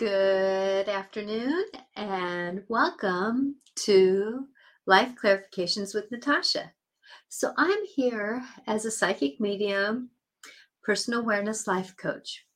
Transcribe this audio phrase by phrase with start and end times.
[0.00, 1.62] Good afternoon
[1.94, 4.46] and welcome to
[4.86, 6.72] Life Clarifications with Natasha.
[7.28, 10.08] So, I'm here as a psychic medium,
[10.82, 12.46] personal awareness life coach.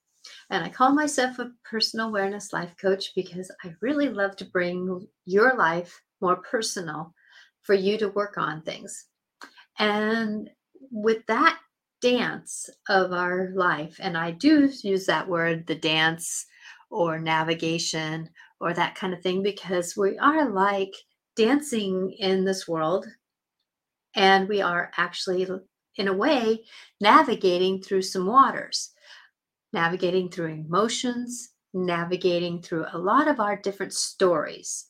[0.48, 5.06] And I call myself a personal awareness life coach because I really love to bring
[5.26, 7.12] your life more personal
[7.60, 9.04] for you to work on things.
[9.78, 10.48] And
[10.90, 11.58] with that
[12.00, 16.46] dance of our life, and I do use that word, the dance
[16.94, 20.94] or navigation or that kind of thing because we are like
[21.36, 23.06] dancing in this world
[24.14, 25.46] and we are actually
[25.96, 26.64] in a way
[27.00, 28.92] navigating through some waters
[29.72, 34.86] navigating through emotions navigating through a lot of our different stories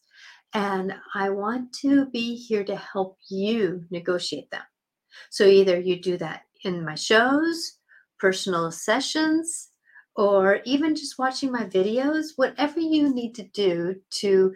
[0.53, 4.63] and i want to be here to help you negotiate them.
[5.31, 7.79] So either you do that in my shows
[8.19, 9.71] personal sessions
[10.17, 14.55] or even just watching my videos, whatever you need to do to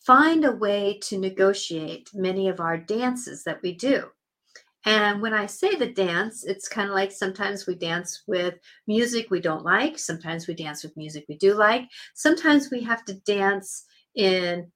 [0.00, 4.04] find a way to negotiate many of our dances that we do.
[4.84, 8.54] And when I say the dance, it's kind of like sometimes we dance with
[8.86, 13.04] music we don't like, sometimes we dance with music we do like, sometimes we have
[13.06, 13.84] to dance
[14.14, 14.70] in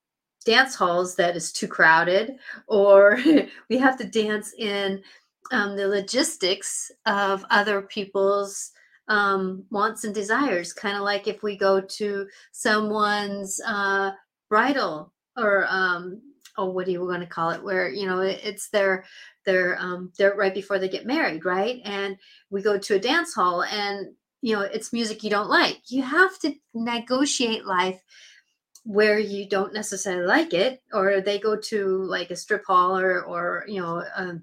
[0.44, 2.36] dance halls that is too crowded,
[2.66, 3.18] or
[3.70, 5.02] we have to dance in
[5.52, 8.72] um, the logistics of other people's
[9.08, 10.72] um, wants and desires.
[10.72, 14.12] Kind of like if we go to someone's uh,
[14.48, 16.20] bridal or um,
[16.58, 17.62] oh, what are you going to call it?
[17.62, 19.04] Where you know it's their
[19.44, 21.80] their um, they're right before they get married, right?
[21.84, 22.16] And
[22.50, 25.80] we go to a dance hall and you know it's music you don't like.
[25.88, 28.00] You have to negotiate life
[28.84, 33.22] where you don't necessarily like it or they go to like a strip hall or
[33.22, 34.42] or you know um,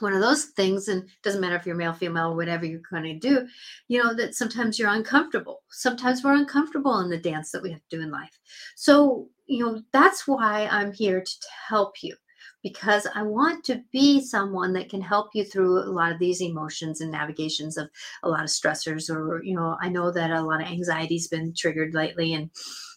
[0.00, 3.18] one of those things and doesn't matter if you're male female whatever you're going to
[3.18, 3.46] do
[3.88, 5.62] you know that sometimes you're uncomfortable.
[5.70, 8.38] Sometimes we're uncomfortable in the dance that we have to do in life.
[8.76, 12.14] So you know that's why i'm here to help you
[12.62, 16.42] because I want to be someone that can help you through a lot of these
[16.42, 17.88] emotions and navigations of
[18.22, 21.54] a lot of stressors or you know I know that a lot of anxiety's been
[21.56, 22.50] triggered lately and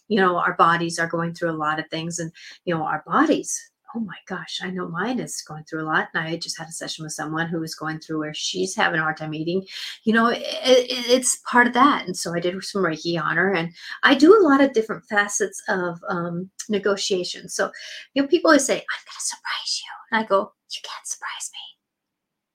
[0.08, 2.32] you know our bodies are going through a lot of things and
[2.64, 6.08] you know our bodies oh my gosh, I know mine is going through a lot.
[6.14, 9.00] And I just had a session with someone who was going through where she's having
[9.00, 9.64] a hard time eating.
[10.04, 12.06] You know, it, it, it's part of that.
[12.06, 13.72] And so I did some Reiki on her, and
[14.02, 17.48] I do a lot of different facets of um, negotiation.
[17.48, 17.70] So,
[18.14, 19.90] you know, people always say, I'm going to surprise you.
[20.10, 21.58] And I go, you can't surprise me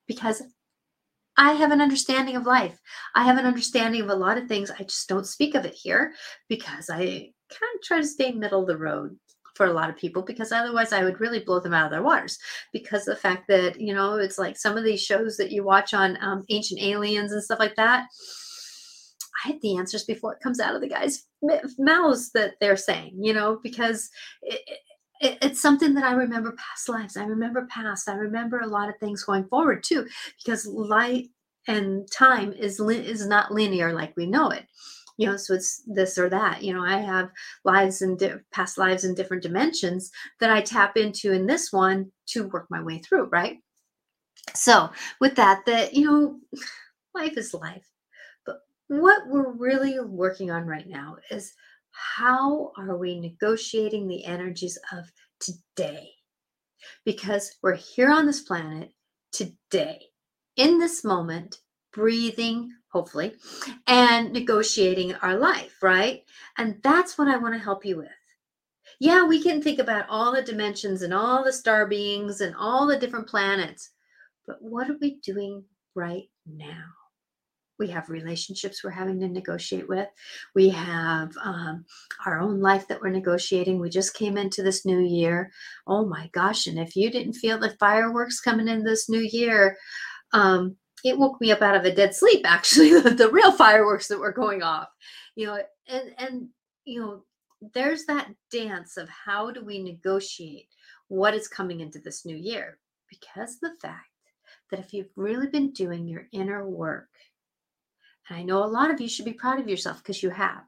[0.08, 0.42] because
[1.38, 2.80] I have an understanding of life.
[3.14, 4.72] I have an understanding of a lot of things.
[4.72, 6.14] I just don't speak of it here
[6.50, 9.16] because I kind of try to stay middle of the road
[9.57, 12.03] for a lot of people because otherwise I would really blow them out of their
[12.03, 12.38] waters.
[12.72, 15.94] Because the fact that, you know, it's like some of these shows that you watch
[15.94, 18.06] on um, Ancient Aliens and stuff like that.
[19.44, 21.25] I had the answers before it comes out of the guy's
[21.78, 24.09] mouths that they're saying, you know, because
[24.41, 24.62] it,
[25.22, 27.18] it, it's something that I remember past lives.
[27.18, 28.09] I remember past.
[28.09, 30.07] I remember a lot of things going forward too,
[30.44, 31.29] because light
[31.68, 34.66] and time is is not linear like we know it
[35.18, 37.30] you know so it's this or that you know i have
[37.66, 42.12] lives and di- past lives in different dimensions that i tap into in this one
[42.28, 43.60] to work my way through right?
[44.56, 44.90] So
[45.20, 46.40] with that that you know
[47.16, 47.88] life is life.
[48.46, 51.54] But what we're really working on right now is
[51.92, 55.06] how are we negotiating the energies of
[55.40, 56.10] today?
[57.06, 58.92] Because we're here on this planet
[59.32, 60.00] today
[60.56, 61.58] in this moment
[61.92, 63.36] breathing hopefully,
[63.88, 66.24] and negotiating our life, right?
[66.58, 68.09] And that's what I want to help you with.
[69.00, 72.88] Yeah, we can think about all the dimensions and all the star beings and all
[72.88, 73.92] the different planets,
[74.48, 76.86] but what are we doing right now?
[77.80, 80.08] We have relationships we're having to negotiate with.
[80.56, 81.86] We have um,
[82.25, 83.80] our own life that we're negotiating.
[83.80, 85.52] We just came into this new year.
[85.86, 86.66] Oh my gosh.
[86.66, 89.78] And if you didn't feel the fireworks coming in this new year,
[90.34, 94.19] um, it woke me up out of a dead sleep actually the, real fireworks that
[94.19, 94.90] were going off
[95.35, 96.47] you know and and
[96.85, 97.24] you know
[97.74, 100.68] there's that dance of how do we negotiate
[101.07, 102.80] what is coming into this new year?
[103.10, 104.06] Because the fact
[104.72, 107.07] that if you've really been doing your inner work
[108.30, 110.63] and i know a lot of you should be proud of yourself because you have.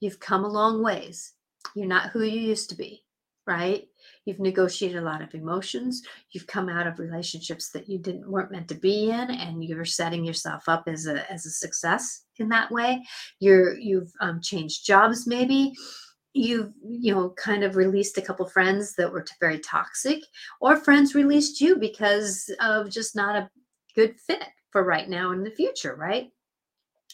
[0.00, 1.34] You've come a long ways.
[1.74, 3.04] You're not who you used to be
[3.46, 3.86] right
[4.26, 6.02] You've negotiated a lot of emotions.
[6.32, 9.84] You've come out of relationships that you didn't weren't meant to be in, and you're
[9.84, 13.02] setting yourself up as a as a success in that way.
[13.40, 15.72] You're you've um, changed jobs, maybe
[16.36, 20.22] you've you know kind of released a couple friends that were very toxic
[20.60, 23.50] or friends released you because of just not a
[23.94, 26.30] good fit for right now in the future right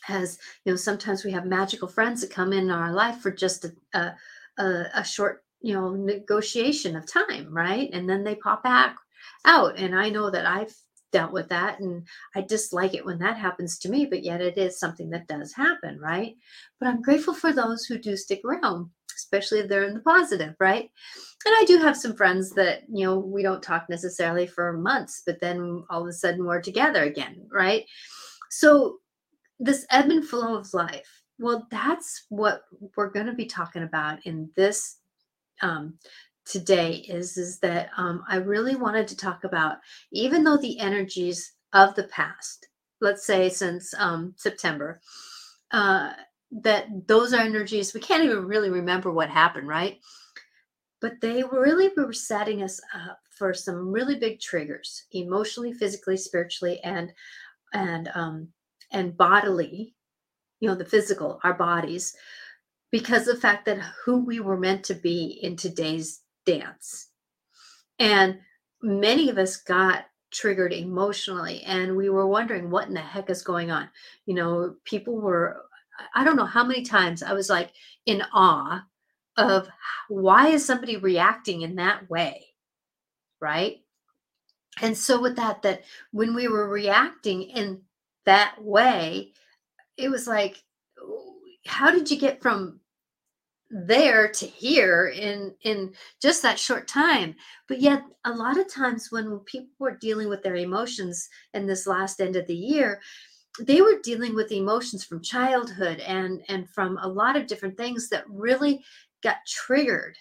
[0.09, 3.64] as you know sometimes we have magical friends that come in our life for just
[3.94, 4.14] a,
[4.59, 7.91] a, a short you know negotiation of time right?
[7.93, 8.97] And then they pop back
[9.44, 10.75] out and i know that i've
[11.12, 14.56] dealt with that and i dislike it when that happens to me but yet it
[14.56, 16.37] is something that does happen right?
[16.81, 20.55] But i'm grateful for those who do stick around especially if they're in the positive
[20.59, 20.91] right?
[21.44, 25.23] And i do have some friends that you know we don't talk necessarily for months
[25.26, 27.85] but then all of a sudden we're together again right?
[28.50, 28.99] So
[29.61, 32.62] this ebb and flow of life well that's what
[32.97, 34.97] we're going to be talking about in this
[35.62, 35.94] um,
[36.44, 39.79] today is is that um, I really wanted to talk about
[40.12, 42.69] even though the energies of the past,
[43.00, 45.00] let's say since um, September,
[45.70, 46.12] uh,
[46.50, 49.99] that those are energies we can't even really remember what happened, right?
[51.00, 56.81] But they really were setting us up for some really big triggers, emotionally, physically, spiritually,
[56.85, 57.12] and
[57.73, 58.49] and um,
[58.93, 59.94] and bodily.
[60.61, 62.14] You know, the physical, our bodies,
[62.92, 67.08] because of the fact that who we were meant to be in today's dance.
[67.98, 68.38] And
[68.82, 73.42] many of us got triggered emotionally and we were wondering what in the heck is
[73.42, 73.88] going on.
[74.26, 75.62] You know, people were,
[76.14, 77.72] I don't know how many times I was like
[78.06, 78.84] in awe
[79.38, 79.68] of
[80.08, 82.46] why is somebody reacting in that way?
[83.40, 83.78] Right.
[84.80, 87.82] And so with that, that when we were reacting in
[88.26, 89.32] that way,
[89.96, 90.62] it was like,
[91.00, 91.36] oh,
[91.66, 92.80] how did you get from
[93.72, 97.34] there to hear in in just that short time.
[97.69, 101.86] But yet a lot of times when people were dealing with their emotions in this
[101.86, 103.00] last end of the year
[103.60, 108.08] they were dealing with emotions from childhood and and from a lot of different things
[108.08, 108.82] that really
[109.22, 110.16] got triggered.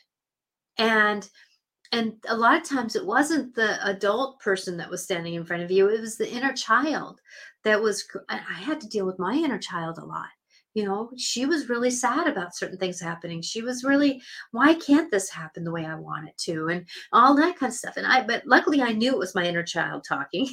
[0.77, 1.29] And
[1.91, 5.63] and a lot of times it wasn't the adult person that was standing in front
[5.63, 7.19] of you it was the inner child
[7.63, 10.29] that was i had to deal with my inner child a lot
[10.73, 13.41] you know she was really sad about certain things happening.
[13.41, 14.21] She was really
[14.51, 16.67] why can't this happen the way i want it to?
[16.69, 17.97] and all that kind of stuff.
[17.97, 20.47] And i but luckily i knew it was my inner child talking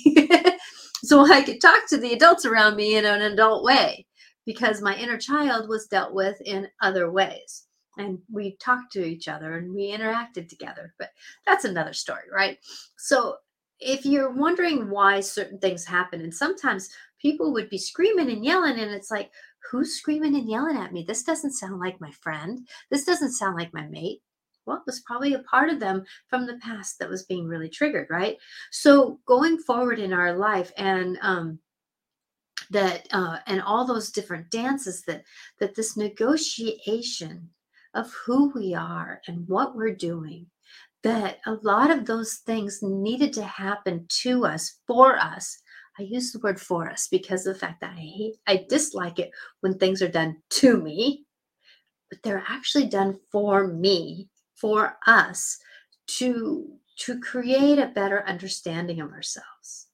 [1.05, 4.07] so i could talk to the adults around me in an adult way
[4.49, 7.65] because my inner child was dealt with in other ways.
[7.99, 11.11] And we talked to each other and we interacted together but
[11.47, 12.59] that's another story right?
[12.97, 13.37] So
[13.81, 16.89] if you're wondering why certain things happen and sometimes
[17.21, 19.31] people would be screaming and yelling and it's like
[19.71, 21.05] who's screaming and yelling at me?
[21.07, 22.67] This doesn't sound like my friend.
[22.91, 24.21] This doesn't sound like my mate.
[24.67, 28.09] Well, was probably a part of them from the past that was being really triggered,
[28.11, 28.37] right?
[28.71, 31.59] So going forward in our life and um,
[32.71, 35.25] that uh, and all those different dances that
[35.59, 37.49] that this negotiation
[37.95, 40.47] of who we are and what we're doing
[41.03, 45.59] that a lot of those things needed to happen to us for us
[45.99, 49.19] I use the word for us because of the fact that I hate, I dislike
[49.19, 49.31] it
[49.61, 51.25] when things are done to me,
[52.11, 55.59] but they're actually done for me, for us
[56.07, 59.87] to to create a better understanding of ourselves.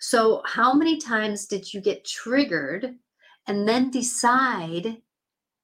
[0.00, 2.96] So, how many times did you get triggered
[3.46, 5.02] and then decide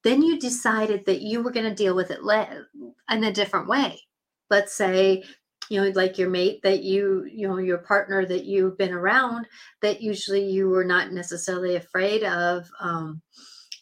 [0.04, 2.66] then you decided that you were going to deal with it le-
[3.10, 4.00] in a different way?
[4.48, 5.24] Let's say
[5.68, 9.46] you know like your mate that you you know your partner that you've been around
[9.82, 13.20] that usually you were not necessarily afraid of um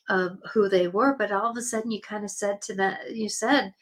[0.08, 3.14] of who they were but all of a sudden you kind of said to that
[3.14, 3.72] you said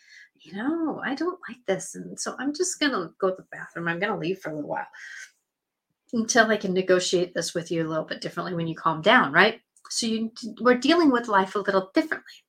[0.41, 3.89] you know i don't like this and so i'm just gonna go to the bathroom
[3.89, 4.87] i'm gonna leave for a little while.
[6.13, 9.33] Until i can negotiate this with you a little bit differently when you calm down
[9.33, 9.61] right?
[9.91, 12.44] So you we're dealing with life a little differently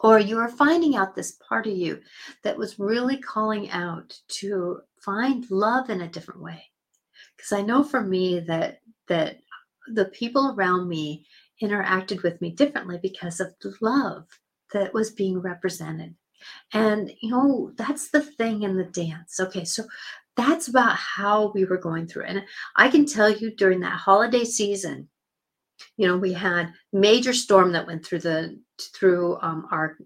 [0.00, 2.00] or you are finding out this part of you
[2.42, 6.62] that was really calling out to find love in a different way.
[7.36, 9.38] Because i know for me that that
[9.94, 11.24] the people around me
[11.62, 14.26] interacted with me differently because of the love
[14.72, 16.14] that was being represented.
[16.72, 19.40] And you know that's the thing in the dance.
[19.40, 19.84] Okay so
[20.38, 22.44] that's about how we were going through and
[22.76, 25.08] i can tell you during that holiday season
[25.96, 28.58] you know we had major storm that went through the
[28.94, 29.96] through um, our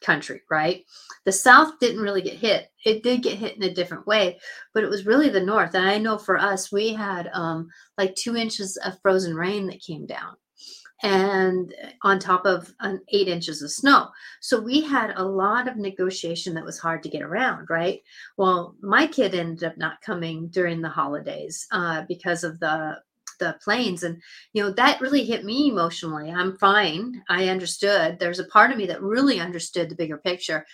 [0.00, 0.84] country right?
[1.24, 2.70] The south didn't really get hit.
[2.84, 4.38] It did get hit in a different way
[4.72, 5.74] but it was really the north.
[5.74, 7.68] And i know for us we had um,
[7.98, 10.36] like two inches of frozen rain that came down
[11.02, 14.08] and on top of an eight inches of snow.
[14.40, 18.00] So we had a lot of negotiation that was hard to get around right?
[18.36, 23.00] Well my kid ended up not coming during the holidays uh, because of the
[23.40, 26.30] the planes and you know that really hit me emotionally.
[26.30, 27.20] I'm fine.
[27.28, 28.18] I understood.
[28.18, 30.64] There's a part of me that really understood the bigger picture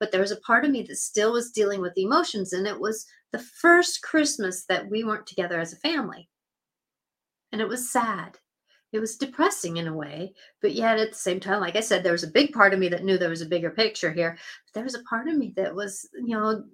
[0.00, 2.66] but there was a part of me that still was dealing with the emotions and
[2.66, 6.28] it was the first christmas that we weren't together as a family.
[7.52, 8.38] And it was sad.
[8.92, 12.02] It was depressing in a way but yet at the same time like i said
[12.02, 14.30] there was a big part of me that knew there was a bigger picture here
[14.30, 16.64] but there was a part of me that was you know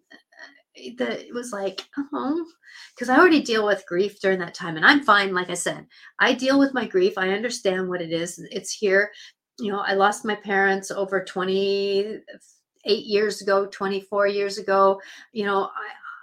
[0.98, 2.44] that it was like oh
[2.94, 5.86] because i already deal with grief during that time and i'm fine like i said.
[6.18, 9.10] I deal with my grief i understand what it is it's here.
[9.58, 15.00] You know i lost my parents over 28 years ago 24 years ago.
[15.32, 15.70] You know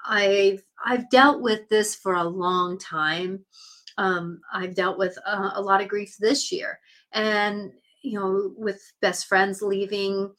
[0.05, 3.45] i i've i've dealt with this for a long time.
[3.97, 6.79] Um, I've dealt with uh, a lot of grief this year,
[7.11, 10.31] and you know, with best friends leaving,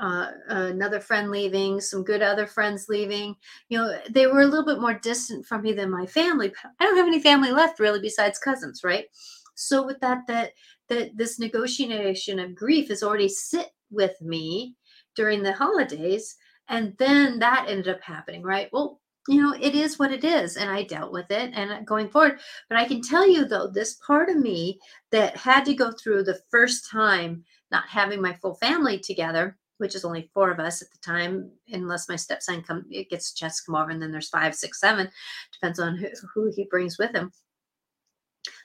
[0.00, 3.34] uh, another friend leaving, some good other friends leaving.
[3.68, 6.52] You know, they were a little bit more distant from me than my family.
[6.78, 9.06] I don't have any family left really besides cousins, right?
[9.54, 10.52] So with that, that
[10.88, 14.76] that this negotiation of grief has already sit with me
[15.16, 16.36] during the holidays,
[16.68, 18.68] and then that ended up happening, right?
[18.72, 20.56] Well, you know, it is what it is.
[20.56, 22.40] And I dealt with it and going forward.
[22.70, 24.80] But I can tell you, though, this part of me
[25.12, 29.94] that had to go through the first time not having my full family together, which
[29.94, 33.50] is only four of us at the time, unless my stepson come, it gets a
[33.64, 35.08] come over, and then there's five, six, seven,
[35.52, 37.32] depends on who, who he brings with him.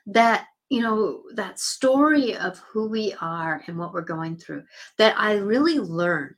[0.05, 4.63] That you know that story of who we are and what we're going through
[4.97, 6.33] that i really learned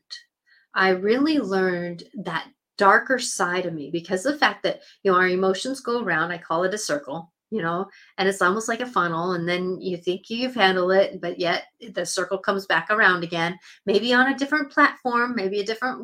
[0.73, 5.29] i really learned that darker side of me because the fact that you know our
[5.29, 8.85] emotions go around i call it a circle you know and it's almost like a
[8.85, 13.23] funnel and then you think you've handled it but yet the circle comes back around
[13.23, 15.99] again maybe on a different platform maybe a different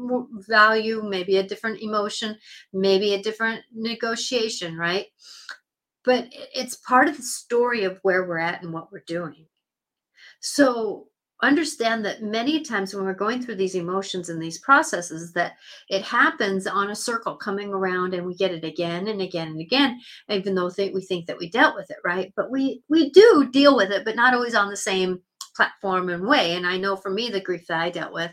[0.48, 2.38] value maybe a different emotion
[2.74, 5.08] maybe a different negotiation right?
[6.03, 9.46] But it's part of the story of where we're at and what we're doing.
[10.39, 11.08] So
[11.41, 15.53] understand that many times when we're going through these emotions and these processes that
[15.89, 19.62] it happens on a circle coming around and we get it again and again and
[19.62, 22.31] again even though th- we think that we dealt with it right?
[22.36, 25.21] But we we do deal with it but not always on the same
[25.55, 26.55] platform and way.
[26.55, 28.31] And i know for me the grief that i dealt with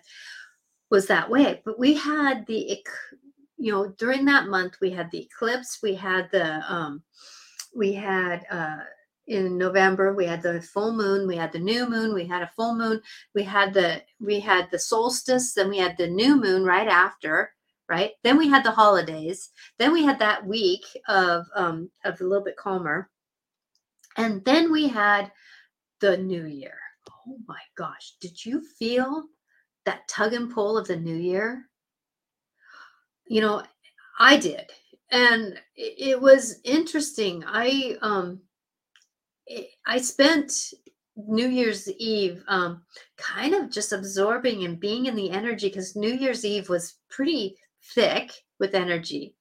[0.90, 1.62] was that way.
[1.64, 2.84] But we had the
[3.56, 7.02] you know during that month we had the eclipse we had the um
[7.74, 8.78] we had uh
[9.28, 12.50] in November we had the full moon, we had the new moon, we had a
[12.56, 13.00] full moon,
[13.35, 17.52] we had the we had the solstice, then we had the new moon right after,
[17.88, 18.12] right?
[18.25, 22.44] Then we had the holidays, then we had that week of um of a little
[22.44, 23.11] bit calmer.
[24.16, 25.30] And then we had
[26.00, 26.78] the new year.
[27.11, 29.25] Oh my gosh, did you feel
[29.85, 31.68] that tug and pull of the new year?
[33.26, 33.62] You know,
[34.18, 34.70] I did.
[35.11, 37.44] And it was interesting.
[37.47, 38.40] I um
[39.87, 40.52] I spent
[41.17, 42.83] New Year's Eve um,
[43.17, 47.57] kind of just absorbing and being in the energy because New Year's Eve was pretty
[47.95, 49.35] thick with energy.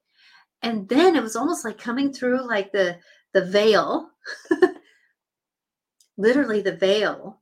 [0.64, 2.98] And then it was almost like coming through like the
[3.34, 4.10] the veil,
[6.18, 7.42] literally the veil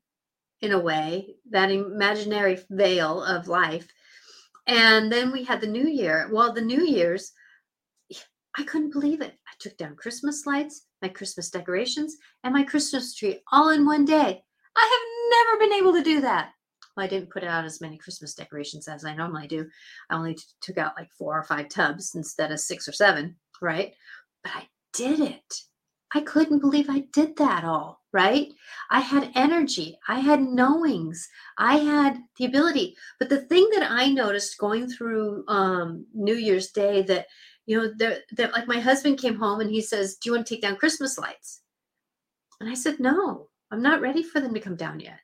[0.62, 3.88] in a way, that imaginary veil of life.
[4.68, 6.30] And then we had the new year.
[6.32, 7.32] Well, the New Year's,
[8.58, 9.38] I couldn't believe it.
[9.60, 14.44] Took down Christmas lights my Christmas decorations, and my Christmas tree all in one day.
[14.76, 16.52] I have never been able to do that.
[16.98, 19.68] Well, I didn't put out as many Christmas decorations as I normally do.
[20.10, 23.36] I only t- took out like four or five tubs instead of six or seven,
[23.62, 23.94] right?
[24.44, 25.62] But I did it.
[26.16, 28.48] I couldn't believe I did that all, right?
[28.90, 32.96] I had energy, I had knowings, I had the ability.
[33.20, 37.28] But the thing that I noticed going through um, New Year's Day that
[37.66, 40.62] you know, like my husband came home and he says, Do you want to take
[40.62, 41.62] down Christmas lights?
[42.60, 45.20] And I said, No, I'm not ready for them to come down yet.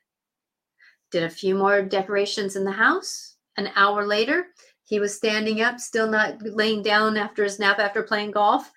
[1.10, 3.36] Did a few more decorations in the house.
[3.56, 4.46] An hour later,
[4.84, 8.70] he was standing up, still not laying down after his nap after playing golf.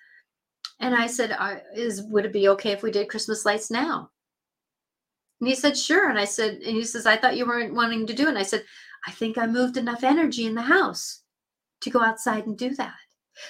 [0.78, 1.36] And I said,
[1.74, 4.10] "Is would it be okay if we did Christmas lights now?"
[5.40, 8.06] And he said, "Sure." And I said, and he says, "I thought you weren't wanting
[8.06, 8.64] to do it." And I said,
[9.06, 11.22] "I think I moved enough energy in the house
[11.80, 12.96] to go outside and do that."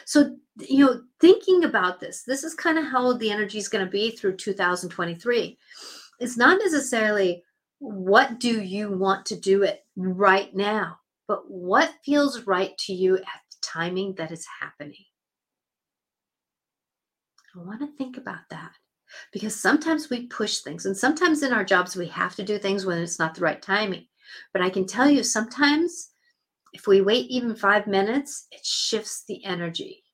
[0.04, 3.84] So, you know, thinking about this, this is kind of how the energy is going
[3.84, 5.58] to be through 2023.
[6.18, 7.42] It's not necessarily
[7.78, 13.16] what do you want to do it right now, but what feels right to you
[13.16, 15.04] at the timing that is happening.
[17.54, 18.72] I want to think about that
[19.32, 22.84] because sometimes we push things, and sometimes in our jobs we have to do things
[22.84, 24.06] when it's not the right timing.
[24.52, 26.10] But I can tell you sometimes
[26.76, 30.04] if we wait even five minutes, it shifts the energy.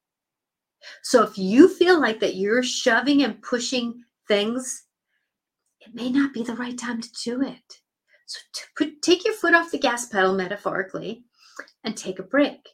[1.03, 4.85] So if you feel like that you're shoving and pushing things,
[5.81, 7.81] it may not be the right time to do it.
[8.27, 8.39] So
[8.77, 11.25] put, take your foot off the gas pedal metaphorically
[11.83, 12.69] and take a break.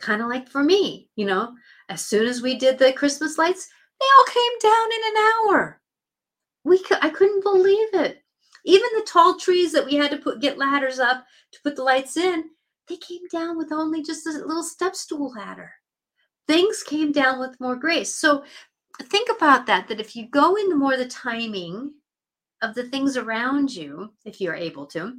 [0.00, 1.54] Kind of like for me, you know,
[1.88, 3.68] as soon as we did the Christmas lights,
[4.00, 5.80] they all came down in an hour.
[6.64, 8.18] we could, I couldn't believe it.
[8.64, 11.84] Even the tall trees that we had to put get ladders up to put the
[11.84, 12.50] lights in,
[12.88, 15.72] they came down with only just a little step stool ladder.
[16.46, 18.14] Things came down with more grace.
[18.14, 18.44] So
[19.04, 21.92] think about that that if you go into more the timing
[22.62, 25.18] of the things around you, if you're able to,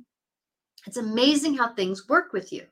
[0.86, 2.65] it's amazing how things work with you.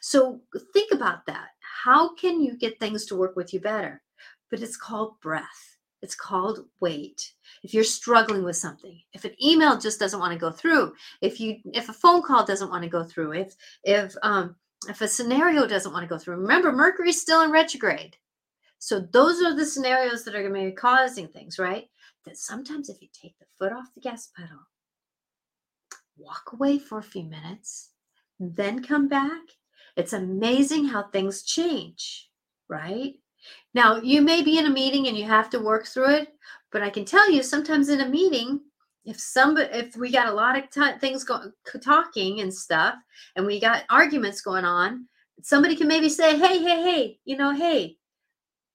[0.00, 0.40] So
[0.72, 1.48] think about that.
[1.84, 4.02] How can you get things to work with you better?
[4.50, 5.77] But it's called breath.
[6.00, 7.32] It's called wait.
[7.62, 11.40] If you're struggling with something, if an email just doesn't want to go through, if
[11.40, 14.56] you if a phone call doesn't want to go through, if if um
[14.88, 18.16] if a scenario doesn't want to go through, remember Mercury's still in retrograde.
[18.78, 21.88] So those are the scenarios that are going to be causing things, right?
[22.24, 24.58] That sometimes if you take the foot off the gas pedal,
[26.16, 27.90] walk away for a few minutes,
[28.38, 29.42] then come back,
[29.96, 32.30] it's amazing how things change,
[32.68, 33.14] right?
[33.74, 36.28] Now, you may be in a meeting and you have to work through it,
[36.72, 38.60] but I can tell you sometimes in a meeting,
[39.04, 41.52] if somebody if we got a lot of t- things going
[41.82, 42.94] talking and stuff
[43.36, 45.06] and we got arguments going on
[45.40, 47.96] somebody can maybe say hey hey hey you know hey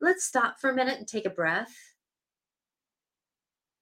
[0.03, 1.73] let's stop for a minute and take a breath.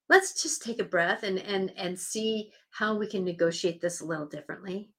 [0.08, 4.04] Let's just take a breath and and and see how we can negotiate this a
[4.04, 4.91] little differently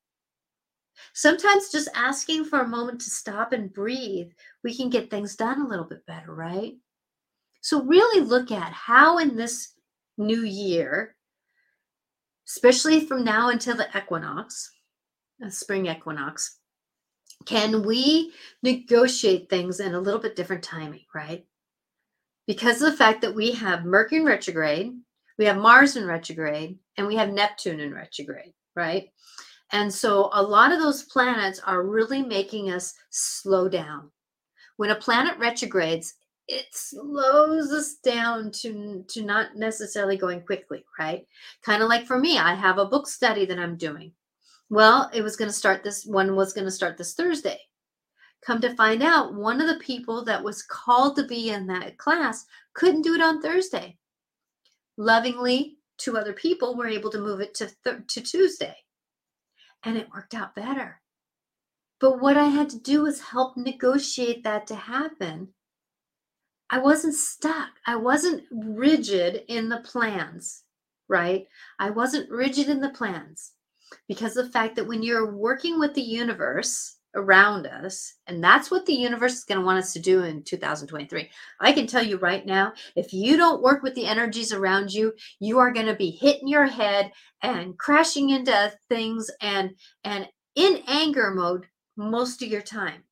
[1.13, 4.31] sometimes just asking for a moment to stop and breathe
[4.63, 6.73] we can get things done a little bit better right
[7.61, 9.73] so really look at how in this
[10.17, 11.15] new year
[12.47, 14.71] especially from now until the equinox
[15.39, 16.59] the spring equinox
[17.45, 18.31] can we
[18.61, 21.45] negotiate things in a little bit different timing right
[22.47, 24.93] because of the fact that we have Mercury in retrograde,
[25.37, 29.09] we have Mars in retrograde, and we have Neptune in retrograde, right?
[29.73, 34.11] And so a lot of those planets are really making us slow down.
[34.77, 36.13] When a planet retrogrades,
[36.47, 41.25] it slows us down to, to not necessarily going quickly, right?
[41.63, 44.11] Kind of like for me, I have a book study that I'm doing.
[44.69, 47.59] Well, it was going to start this one was going to start this Thursday.
[48.45, 51.97] Come to find out, one of the people that was called to be in that
[51.97, 53.97] class couldn't do it on Thursday.
[54.97, 58.75] Lovingly, two other people were able to move it to, th- to Tuesday.
[59.83, 61.01] And it worked out better.
[61.99, 65.49] But what I had to do was help negotiate that to happen.
[66.69, 67.69] I wasn't stuck.
[67.85, 70.63] I wasn't rigid in the plans,
[71.07, 71.47] right?
[71.79, 73.51] I wasn't rigid in the plans
[74.07, 78.15] because the fact that when you're working with the universe, around us.
[78.27, 81.29] And that's what the universe is going to want us to do in 2023.
[81.59, 85.13] I can tell you right now, if you don't work with the energies around you,
[85.39, 89.71] you are going to be hitting your head and crashing into things and
[90.03, 91.65] and in anger mode
[91.97, 93.03] most of your time.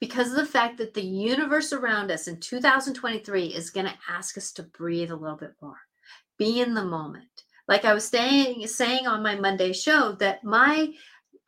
[0.00, 4.36] Because of the fact that the universe around us in 2023 is going to ask
[4.36, 5.78] us to breathe a little bit more.
[6.38, 7.44] Be in the moment.
[7.68, 10.92] Like I was saying saying on my Monday show that my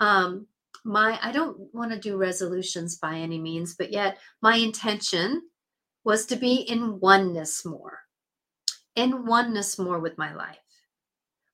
[0.00, 0.46] um
[0.84, 5.42] my i don't want to do resolutions by any means but yet my intention
[6.04, 7.98] was to be in oneness more
[8.98, 10.58] in oneness more with my life.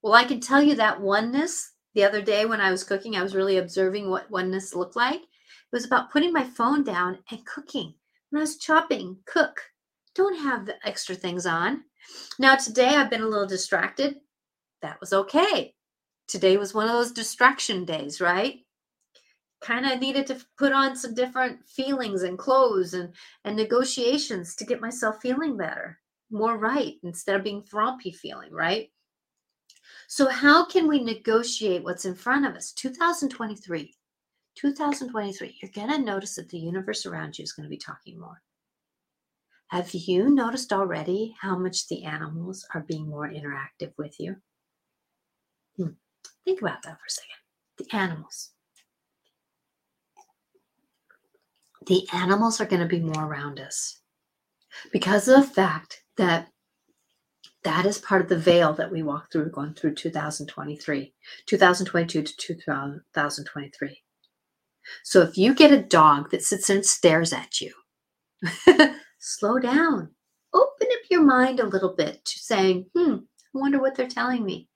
[0.02, 3.22] Well i can tell you that oneness the other day when i was cooking i
[3.22, 5.20] was really observing what oneness looked like.
[5.20, 7.94] It was about putting my phone down and cooking.
[8.30, 9.60] When i was chopping cook.
[10.14, 11.84] Don't have the extra things on.
[12.38, 14.16] Now today i've been a little distracted.
[14.80, 15.73] That was okay
[16.28, 18.60] today was one of those distraction days, right?
[19.60, 24.64] Kind of needed to put on some different feelings and clothes and, and negotiations to
[24.64, 25.98] get myself feeling better,
[26.30, 28.90] more right, instead of being frumpy feeling, right?
[30.08, 32.72] So, how can we negotiate what's in front of us?
[32.72, 33.94] 2023.
[34.56, 38.20] 2023, you're going to notice that the universe around you is going to be talking
[38.20, 38.40] more.
[39.68, 44.36] Have you noticed already how much the animals are being more interactive with you?
[46.44, 47.30] Think about that for a second.
[47.78, 48.50] The animals.
[51.86, 54.00] The animals are going to be more around us
[54.92, 56.48] because of the fact that
[57.62, 61.14] that is part of the veil that we walk through going through 2023,
[61.46, 64.02] 2022 to 2023.
[65.02, 67.72] So if you get a dog that sits and stares at you,
[69.18, 70.10] slow down.
[70.52, 73.14] Open up your mind a little bit to saying, hmm,
[73.54, 74.68] I wonder what they're telling me.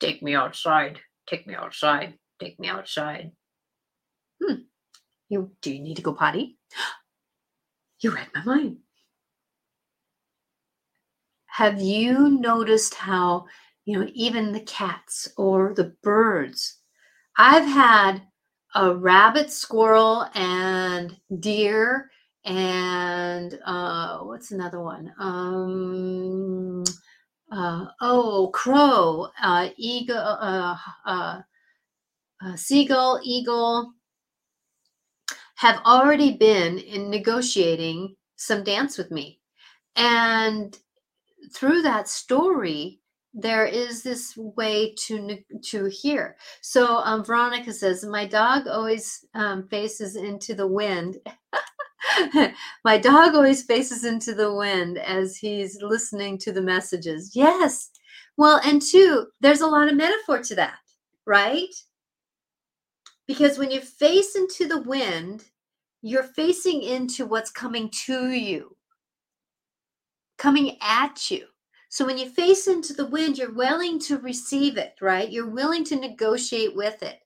[0.00, 1.00] Take me outside.
[1.26, 2.14] Take me outside.
[2.40, 3.32] Take me outside.
[4.42, 4.54] Hmm.
[5.28, 6.58] You do you need to go potty?
[8.00, 8.76] You read my mind.
[11.46, 13.46] Have you noticed how,
[13.86, 16.78] you know, even the cats or the birds?
[17.36, 18.22] I've had
[18.76, 22.08] a rabbit, squirrel, and deer
[22.44, 25.12] and uh, what's another one?
[25.18, 26.84] Um,
[27.50, 31.36] uh, oh, crow, uh, eagle, uh,
[32.56, 33.92] seagull, eagle
[35.56, 39.40] have already been in negotiating some dance with me.
[39.96, 40.78] And
[41.52, 43.00] through that story,
[43.34, 46.36] there is this way to to hear.
[46.60, 51.18] So um, Veronica says, my dog always um, faces into the wind.
[52.84, 57.32] my dog always faces into the wind as he's listening to the messages.
[57.34, 57.90] Yes.
[58.36, 60.78] Well, and two, there's a lot of metaphor to that,
[61.26, 61.74] right?
[63.26, 65.44] Because when you face into the wind,
[66.02, 68.76] you're facing into what's coming to you,
[70.38, 71.46] coming at you.
[71.90, 75.30] So when you face into the wind, you're willing to receive it, right?
[75.30, 77.20] You're willing to negotiate with it.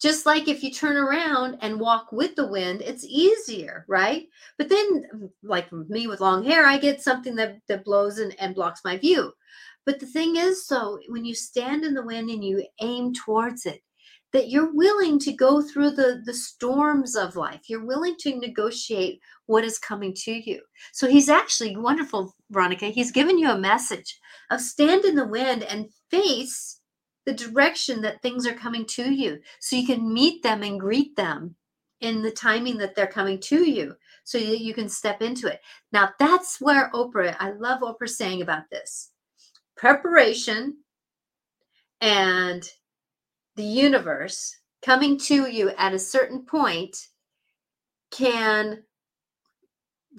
[0.00, 4.26] Just like if you turn around and walk with the wind, it's easier, right?
[4.56, 8.34] But then, mm, like me with long hair, I get something that, that blows and,
[8.38, 9.32] and blocks my view.
[9.84, 13.66] But the thing is, so when you stand in the wind and you aim towards
[13.66, 13.82] it,
[14.32, 19.20] that you're willing to go through the the storms of life you're willing to negotiate
[19.46, 20.60] what is coming to you
[20.92, 24.18] so he's actually wonderful veronica he's given you a message
[24.50, 26.77] of stand in the wind and face
[27.28, 29.38] the direction that things are coming to you.
[29.60, 31.56] So you can meet them and greet them
[32.00, 35.60] in the timing that they're coming to you so that you can step into it.
[35.92, 39.10] Now that's where oprah i love oprah saying about this.
[39.76, 40.78] Preparation
[42.00, 42.66] and
[43.56, 46.96] the universe coming to you at a certain point
[48.10, 48.84] can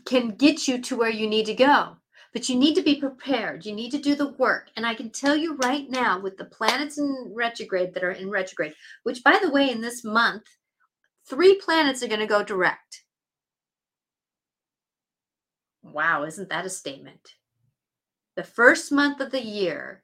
[0.06, 1.99] can get you to where you need to go
[2.34, 5.10] but you need to be prepared you need to do the work and i can
[5.10, 9.40] tell you right now with the planets in retrograde that are in retrograde which by
[9.42, 10.44] the way in this month
[11.28, 13.04] three planets are going to go direct
[15.82, 17.36] wow isn't that a statement
[18.36, 20.04] the first month of the year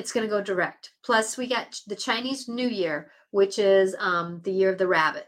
[0.00, 0.92] it's going to go direct.
[1.04, 5.26] Plus, we got the Chinese New Year, which is um, the year of the rabbit.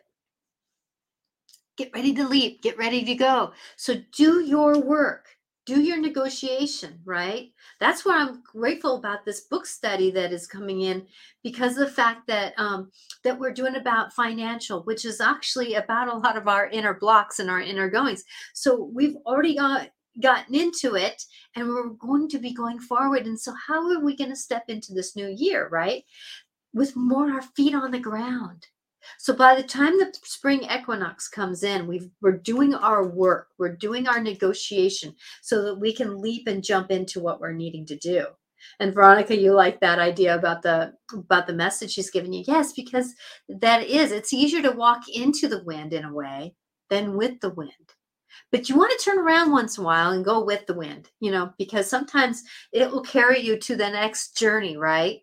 [1.76, 3.52] Get ready to leap, get ready to go.
[3.76, 5.26] So, do your work,
[5.64, 7.52] do your negotiation, right?
[7.78, 11.06] That's why I'm grateful about this book study that is coming in
[11.44, 12.90] because of the fact that um,
[13.22, 17.38] that we're doing about financial, which is actually about a lot of our inner blocks
[17.38, 18.24] and our inner goings.
[18.54, 21.22] So, we've already got gotten into it
[21.56, 23.26] and we're going to be going forward.
[23.26, 26.04] And so, how are we going to step into this new year, right?
[26.74, 28.66] With more our feet on the ground.
[29.18, 33.76] So by the time the spring equinox comes in, we are doing our work, we're
[33.76, 37.96] doing our negotiation so that we can leap and jump into what we're needing to
[37.96, 38.26] do.
[38.78, 42.44] And Veronica, you like that idea about the about the message she's giving you.
[42.46, 43.14] Yes, because
[43.48, 46.54] that is it's easier to walk into the wind in a way
[46.90, 47.94] than with the wind
[48.50, 51.10] but you want to turn around once in a while and go with the wind,
[51.20, 55.20] you know, because sometimes it will carry you to the next journey, right?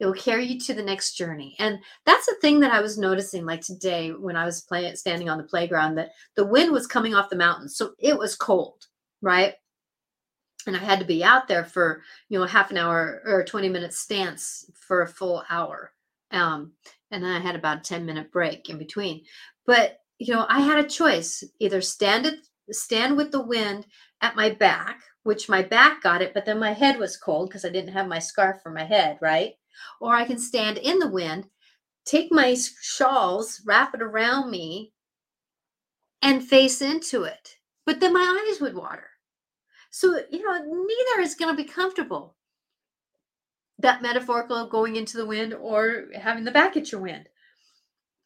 [0.00, 1.56] It will carry you to the next journey.
[1.58, 5.28] And that's the thing that I was noticing like today when I was playing standing
[5.28, 7.76] on the playground that the wind was coming off the mountains.
[7.76, 8.86] So it was cold,
[9.22, 9.54] right?
[10.66, 13.68] And I had to be out there for, you know, half an hour or 20
[13.68, 15.92] minute stance for a full hour.
[16.30, 16.72] Um,
[17.10, 19.24] and then I had about a 10 minute break in between.
[19.66, 23.86] But you know, I had a choice either stand it, stand with the wind
[24.20, 27.64] at my back, which my back got it, but then my head was cold because
[27.64, 29.52] I didn't have my scarf for my head, right?
[30.00, 31.46] Or I can stand in the wind,
[32.04, 34.92] take my shawls, wrap it around me,
[36.22, 37.56] and face into it.
[37.86, 39.10] But then my eyes would water.
[39.90, 42.36] So, you know, neither is going to be comfortable.
[43.78, 47.28] That metaphorical going into the wind or having the back at your wind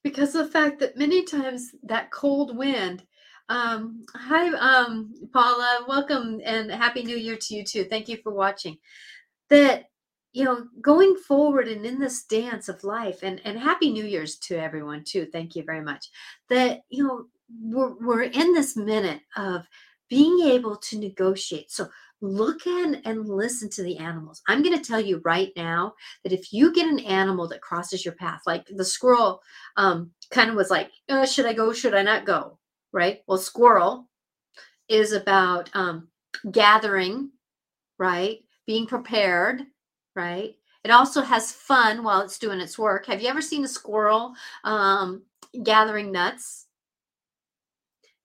[0.02, 3.02] because of the fact that many times that cold wind
[3.48, 8.32] um, hi um, paula welcome and happy new year to you too thank you for
[8.32, 8.76] watching
[9.50, 9.84] that
[10.32, 14.36] you know going forward and in this dance of life and and happy new year's
[14.36, 16.08] to everyone too thank you very much
[16.48, 17.26] that you know
[17.60, 19.66] we're, we're in this minute of
[20.08, 21.88] being able to negotiate so
[22.22, 24.42] look in and listen to the animals.
[24.48, 28.04] I'm going to tell you right now that if you get an animal that crosses
[28.04, 29.42] your path, like the squirrel
[29.76, 31.72] um, kind of was like, oh, should I go?
[31.72, 32.58] Should I not go?
[32.92, 33.22] Right.
[33.26, 34.08] Well, squirrel
[34.88, 36.08] is about um,
[36.50, 37.30] gathering,
[37.98, 38.38] right?
[38.66, 39.62] Being prepared,
[40.14, 40.54] right?
[40.84, 43.06] It also has fun while it's doing its work.
[43.06, 45.22] Have you ever seen a squirrel um,
[45.62, 46.66] gathering nuts?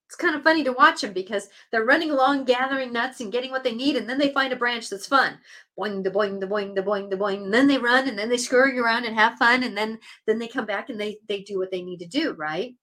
[0.08, 3.50] it's kind of funny to watch them because they're running along gathering nuts and getting
[3.50, 5.38] what they need and then they find a branch that's fun
[5.78, 8.30] boing the boing the boing the boing the boing and then they run and then
[8.30, 11.42] they scurry around and have fun and then then they come back and they they
[11.42, 12.74] do what they need to do right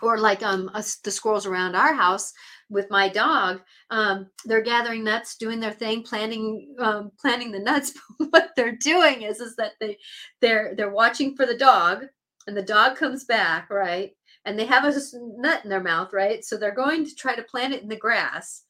[0.00, 2.32] or like um us, the squirrels around our house
[2.68, 7.92] with my dog um they're gathering nuts doing their thing planting um planting the nuts.
[8.30, 9.98] What they're doing is is that they
[10.40, 12.06] they're they're watching for the dog
[12.46, 14.12] and the dog comes back right?
[14.44, 14.94] And they have a
[15.36, 16.44] nut in their mouth right?
[16.44, 18.62] So they're going to try to plant it in the grass.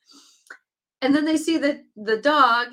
[1.02, 2.68] And then they see the the dog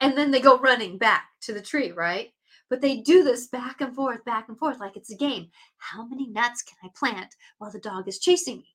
[0.00, 2.30] and then they go running back to the tree right?
[2.68, 5.48] But they do this back and forth, back and forth, like it's a game.
[5.78, 8.74] How many nuts can I plant while the dog is chasing me?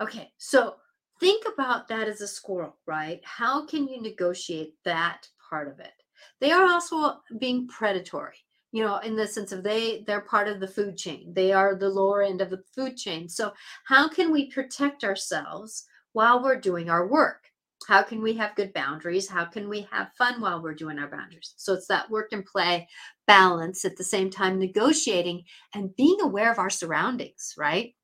[0.00, 0.76] Okay, so
[1.20, 3.20] think about that as a squirrel, right?
[3.24, 5.92] How can you negotiate that part of it?
[6.40, 8.36] They are also being predatory,
[8.72, 11.32] you know, in the sense of they they're part of the food chain.
[11.34, 13.28] They are the lower end of the food chain.
[13.28, 13.52] So
[13.84, 17.44] how can we protect ourselves while we're doing our work?
[17.86, 19.28] How can we have good boundaries?
[19.28, 21.54] How can we have fun while we're doing our boundaries?
[21.56, 22.88] So it's that work and play
[23.26, 27.94] balance at the same time, negotiating and being aware of our surroundings, right?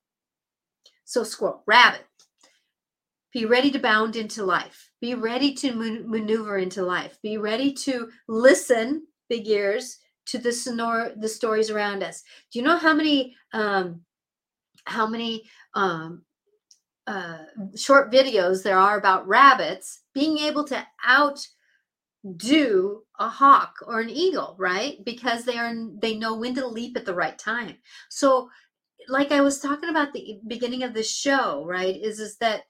[1.05, 2.05] So, squirrel, rabbit,
[3.37, 4.91] be ready to bound into life.
[5.03, 7.19] Be ready to maneuver into life.
[7.23, 12.23] Be ready to listen, big ears, to the sonor the stories around us.
[12.51, 14.01] Do you know how many um,
[14.87, 15.45] how many
[15.75, 16.23] um,
[17.07, 17.41] uh,
[17.77, 24.57] short videos there are about rabbits being able to outdo a hawk or an eagle,
[24.59, 24.97] right?
[25.05, 27.77] Because they are they know when to leap at the right time.
[28.09, 28.49] So,
[29.09, 32.01] like I was talking about the beginning of the show, right?
[32.03, 32.63] Is is that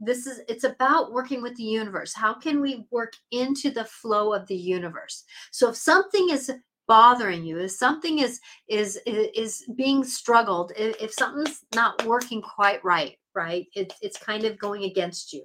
[0.00, 4.32] this is it's about working with the universe how can we work into the flow
[4.32, 6.50] of the universe so if something is
[6.88, 13.16] bothering you if something is is is being struggled if something's not working quite right
[13.34, 13.66] right?
[13.74, 15.44] It's it's kind of going against you.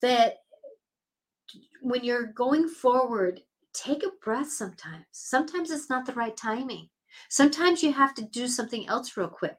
[0.00, 0.36] That
[1.80, 3.40] when you're going forward,
[3.74, 5.04] take a breath sometimes.
[5.12, 6.88] Sometimes it's not the right timing.
[7.28, 9.56] Sometimes you have to do something else real quick.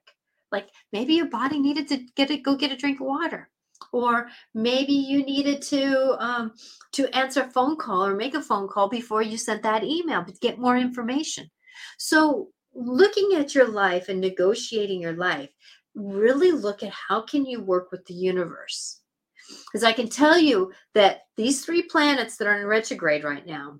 [0.52, 3.49] Like maybe your body needed to get it, go get a drink of water.
[3.91, 6.54] Or maybe you needed to um,
[6.93, 10.24] to answer a phone call or make a phone call before you sent that email,
[10.24, 11.50] but get more information.
[11.98, 15.50] So looking at your life and negotiating your life
[15.96, 19.02] really look at how can you work with the universe
[19.65, 23.80] because i can tell you that these three planets that are in retrograde right now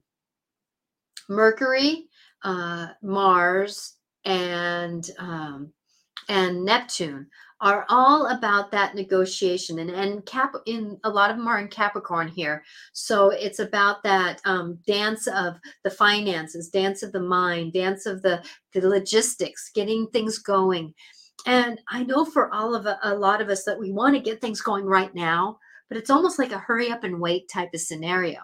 [1.30, 2.08] mercury
[2.44, 5.72] uh, mars and um,
[6.30, 7.28] and neptune
[7.64, 11.68] are all about that negotiation and and cap in a lot of them are in
[11.68, 17.74] capricorn here so it's about that um, dance of the finances dance of the mind
[17.74, 20.94] dance of the the logistics getting things going
[21.46, 24.22] and I know for all of a, a lot of us that we want to
[24.22, 27.70] get things going right now, but it's almost like a hurry up and wait type
[27.74, 28.40] of scenario.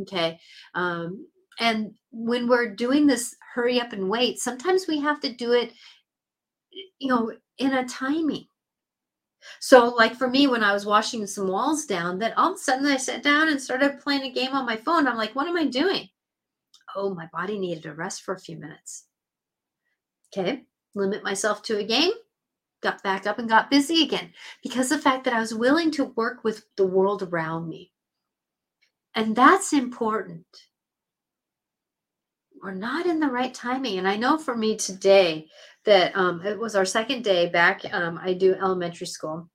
[0.00, 0.38] Okay.
[0.74, 1.26] Um,
[1.60, 5.72] and when we're doing this hurry up and wait, sometimes we have to do it,
[6.98, 8.46] you know, in a timing.
[9.60, 12.58] So, like for me, when I was washing some walls down, then all of a
[12.58, 15.06] sudden I sat down and started playing a game on my phone.
[15.06, 16.08] I'm like, what am I doing?
[16.96, 19.06] Oh, my body needed a rest for a few minutes.
[20.36, 22.12] Okay limit myself to a game,
[22.82, 24.32] got back up and got busy again
[24.62, 27.92] because the fact that I was willing to work with the world around me.
[29.14, 30.46] And that's important.
[32.64, 33.98] We're not in the right timing.
[33.98, 35.48] And I know for me today
[35.84, 37.82] that um, it was our second day back.
[37.92, 39.50] Um, I do elementary school.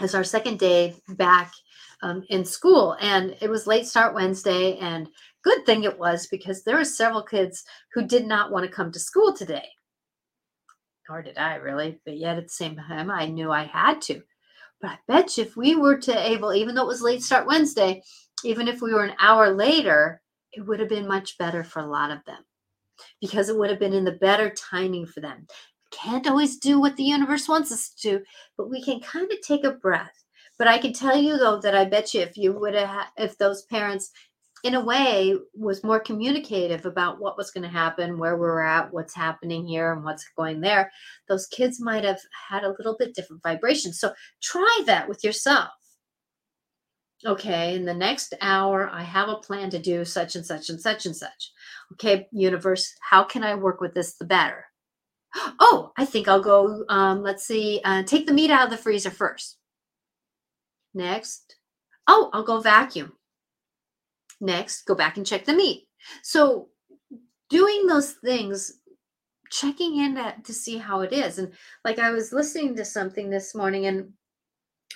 [0.00, 1.52] It's our second day back
[2.02, 2.96] um, in school.
[3.00, 4.76] And it was late start Wednesday.
[4.78, 5.06] And
[5.44, 7.62] good thing it was because there were several kids
[7.94, 9.68] who did not want to come to school today
[11.12, 14.22] nor did I really, but yet at the same time, I knew I had to.
[14.80, 17.46] But I bet you if we were to able, even though it was late start
[17.46, 18.02] Wednesday,
[18.44, 20.21] even if we were an hour later,
[20.52, 22.44] it would have been much better for a lot of them
[23.20, 25.46] because it would have been in the better timing for them.
[25.90, 28.22] Can't always do what the universe wants us to,
[28.56, 30.24] but we can kind of take a breath.
[30.58, 33.36] But I can tell you though that I bet you if you would have, if
[33.38, 34.10] those parents
[34.62, 38.64] in a way was more communicative about what was going to happen where we are
[38.64, 40.90] at what's happening here and what's going there
[41.28, 45.70] those kids might have had a little bit different vibration so try that with yourself
[47.24, 50.80] okay in the next hour i have a plan to do such and such and
[50.80, 51.52] such and such
[51.92, 54.64] okay universe how can i work with this the better
[55.60, 58.76] oh i think i'll go um, let's see uh, take the meat out of the
[58.76, 59.58] freezer first
[60.94, 61.56] next
[62.08, 63.12] oh i'll go vacuum
[64.42, 65.86] Next, go back and check the meat.
[66.24, 66.68] So,
[67.48, 68.80] doing those things,
[69.52, 71.38] checking in to see how it is.
[71.38, 71.52] And
[71.84, 74.12] like I was listening to something this morning and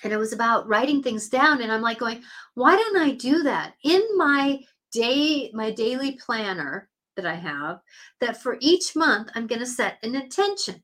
[0.05, 2.23] and it was about writing things down and I'm like going,
[2.55, 4.61] why don't I do that in my
[4.93, 7.81] day my daily planner that I have
[8.21, 10.83] that for each month I'm going to set an intention.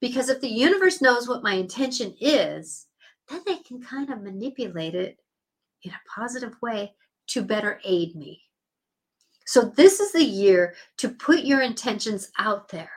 [0.00, 2.86] Because if the universe knows what my intention is,
[3.28, 5.18] then they can kind of manipulate it
[5.82, 6.94] in a positive way
[7.28, 8.42] to better aid me.
[9.46, 12.90] So, this is the year to put your intentions out there.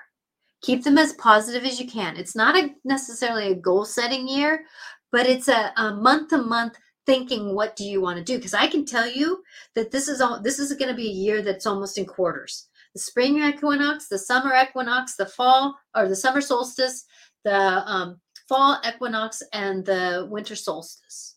[0.61, 2.17] Keep them as positive as you can.
[2.17, 4.65] It's not a, necessarily a goal setting year,
[5.11, 8.37] but it's a month to month thinking what do you want to do?
[8.37, 9.41] Because i can tell you
[9.75, 12.67] that this is all this is going to be a year that's almost in quarters.
[12.93, 17.05] The spring equinox the summer equinox the fall or the summer solstice
[17.43, 21.35] the um, fall equinox and the winter solstice.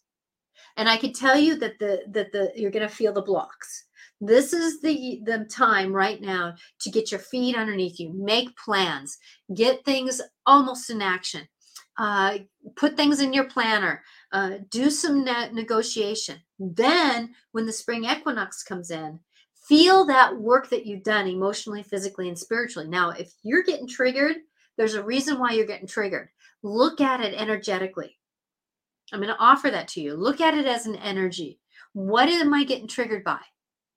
[0.76, 3.84] And i can tell you that the that the you're going to feel the blocks
[4.26, 9.18] this is the the time right now to get your feet underneath you make plans
[9.54, 11.46] get things almost in action
[11.96, 12.38] uh,
[12.76, 16.40] put things in your planner uh, do some ne- negotiation.
[16.58, 19.20] Then when the spring equinox comes in
[19.68, 22.88] feel that work that you've done emotionally physically and spiritually.
[22.88, 24.36] Now if you're getting triggered
[24.76, 26.30] there's a reason why you're getting triggered.
[26.64, 28.18] Look at it energetically.
[29.12, 30.14] I'm going to offer that to you.
[30.14, 31.60] Look at it as an energy.
[31.92, 33.38] What am i getting triggered by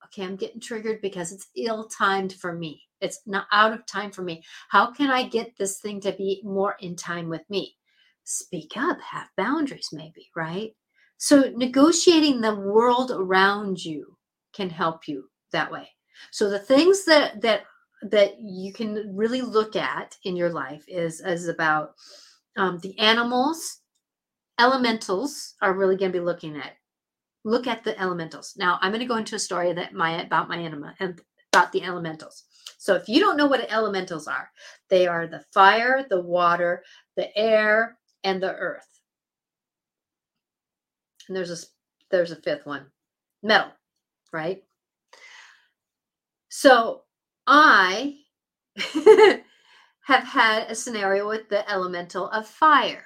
[0.07, 4.11] okay i'm getting triggered because it's ill timed for me it's not out of time
[4.11, 7.77] for me how can i get this thing to be more in time with me
[8.27, 10.75] speak up, have boundaries, maybe, right?
[11.17, 14.17] So, negotiating the world around you
[14.53, 15.89] can help you that way.
[16.31, 17.63] So, the things that, that,
[18.03, 21.95] that you can really look at in your life is, is about
[22.57, 23.79] um, the animals,
[24.59, 26.73] elementals are really going to be looking at.
[27.47, 28.55] Look at the elementals.
[28.57, 31.21] Now, I'm going to go into a story that my about my anima and
[31.53, 32.43] about the elementals.
[32.77, 34.51] So, if you don't know what elementals are,
[34.89, 36.83] they are the fire, the water,
[37.15, 38.99] the air, and the earth.
[41.29, 41.65] And there's a
[42.11, 42.87] there's a fifth one.
[43.41, 43.71] Metal,
[44.33, 44.61] right?
[46.49, 47.03] So
[47.47, 48.17] I
[50.01, 53.05] have had a scenario with the elemental of fire.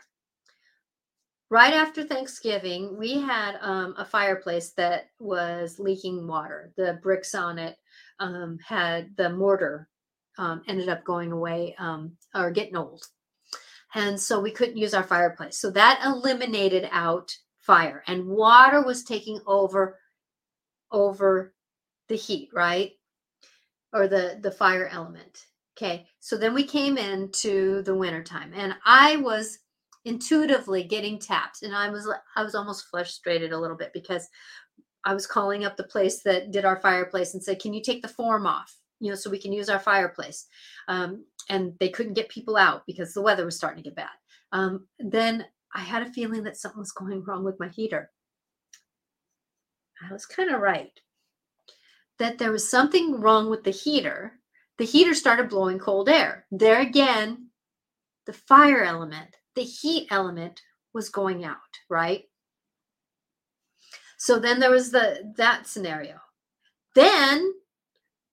[1.51, 6.71] Right after Thanksgiving, we had um, a fireplace that was leaking water.
[6.77, 7.77] The bricks on it
[8.19, 9.87] um, had the mortar
[10.39, 13.05] um, ended up going away um, or getting old
[13.93, 15.57] and so we couldn't use our fireplace.
[15.57, 19.97] So that eliminated out fire and water was taking over
[20.91, 21.53] over
[22.07, 22.91] the heat, right?
[23.93, 25.45] Or the the fire element.
[25.77, 26.05] Okay.
[26.19, 29.59] So then we came into the wintertime and I was
[30.05, 34.27] intuitively getting tapped and I was I was almost frustrated a little bit because
[35.03, 38.01] I was calling up the place that did our fireplace and said, "Can you take
[38.01, 40.45] the form off?" you know, so we can use our fireplace.
[40.87, 44.09] Um, and they couldn't get people out because the weather was starting to get bad.
[44.53, 48.11] Um, then I had a feeling that something was going wrong with my heater.
[50.07, 50.91] I was kind of right.
[52.19, 54.39] That there was something wrong with the heater.
[54.77, 56.45] The heater started blowing cold air.
[56.51, 57.49] There again,
[58.27, 60.61] the fire element, the heat element
[60.93, 61.57] was going out,
[61.89, 62.23] right?
[64.17, 66.17] So then there was the that scenario.
[66.95, 67.53] Then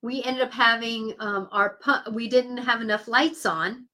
[0.03, 3.87] we ended up having um, our pump, we didn't have enough lights on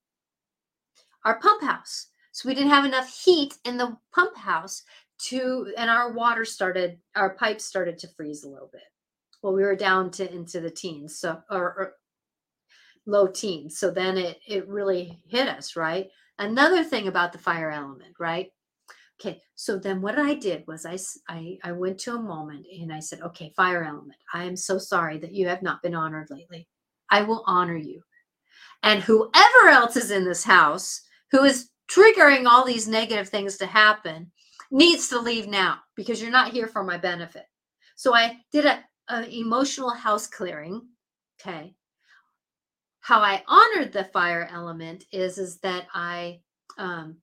[1.25, 2.09] our pump house.
[2.33, 4.83] So we didn't have enough heat in the pump house
[5.27, 8.83] to, and our water started, our pipes started to freeze a little bit.
[9.43, 11.93] Well, we were down to into the teens, so, or, or
[13.07, 13.79] low teens.
[13.79, 16.09] So then it, it really hit us, right?
[16.39, 18.51] Another thing about the fire element, right?
[19.21, 22.93] Okay, so then what I did was I, I, I went to a moment and
[22.93, 26.29] I said, okay, fire element, I am so sorry that you have not been honored
[26.31, 26.69] lately.
[27.11, 28.03] I will honor you.
[28.83, 33.67] And whoever else is in this house who is triggering all these negative things to
[33.67, 34.31] happen
[34.71, 37.47] needs to leave now because you're not here for my benefit.
[37.97, 40.83] So I did a, a emotional house clearing.
[41.41, 41.75] Okay.
[43.05, 46.41] How I honored the fire element is is that I
[46.79, 47.19] um,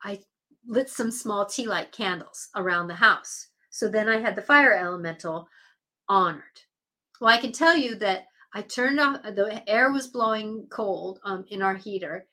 [0.00, 0.20] I
[0.64, 3.48] lit some small tea light candles around the house.
[3.68, 5.48] So then I had the fire elemental
[6.08, 6.60] honored.
[7.20, 11.44] Well, I can tell you that I turned off, the air was blowing cold um,
[11.48, 12.26] in our heater,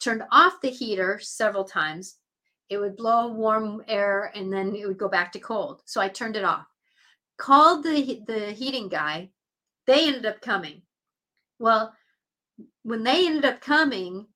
[0.00, 2.16] turned off the heater several times.
[2.70, 5.82] It would blow warm air and then it would go back to cold.
[5.84, 6.66] So I turned it off.
[7.36, 9.30] Called the, the heating guy.
[9.86, 10.82] They ended up coming.
[11.60, 11.94] Well,
[12.82, 14.26] when they ended up coming,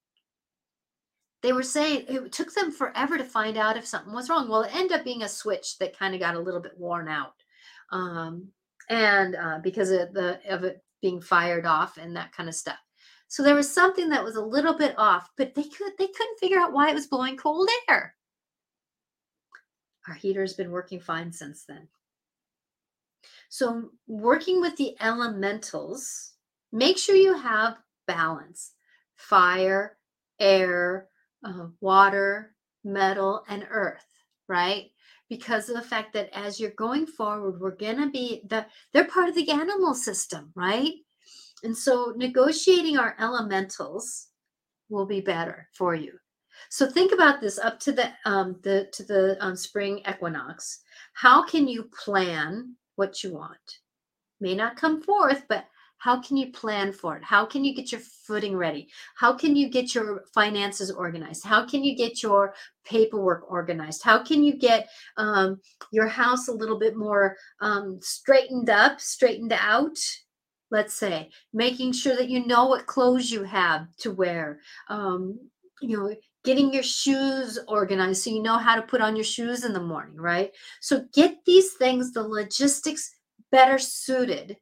[1.43, 4.49] they were saying it took them forever to find out if something was wrong.
[4.49, 7.09] Well, it ended up being a switch that kind of got a little bit worn
[7.09, 7.35] out,
[7.91, 8.49] um,
[8.89, 12.79] and uh, because of the of it being fired off and that kind of stuff.
[13.29, 16.39] So there was something that was a little bit off, but they could they couldn't
[16.39, 18.15] figure out why it was blowing cold air.
[20.09, 21.89] Our heater's been working fine since then.
[23.49, 26.33] So working with the elementals,
[26.73, 28.73] make sure you have balance,
[29.15, 29.97] fire,
[30.41, 31.09] air,
[31.45, 34.07] uh, water, metal, and earth,
[34.49, 34.91] right?
[35.29, 39.05] Because of the fact that as you're going forward, we're going to be the, they're
[39.05, 40.93] part of the animal system, right?
[41.63, 44.29] And so negotiating our elementals
[44.89, 46.13] will be better for you.
[46.69, 50.81] So think about this up to the um, the to the um, spring equinox.
[51.15, 53.79] How can you plan what you want?
[54.41, 55.67] May not come forth, but
[56.03, 57.23] how can you plan for it?
[57.23, 58.89] How can you get your footing ready?
[59.15, 61.45] How can you get your finances organized?
[61.45, 64.03] How can you get your paperwork organized?
[64.03, 65.61] How can you get um,
[65.93, 69.97] your house a little bit more um, straightened up, straightened out?
[70.73, 74.59] Let's say making sure that you know what clothes you have to wear.
[74.89, 75.39] Um,
[75.81, 79.65] you know, getting your shoes organized so you know how to put on your shoes
[79.65, 80.51] in the morning, right?
[80.81, 83.15] So get these things, the logistics
[83.53, 84.57] better suited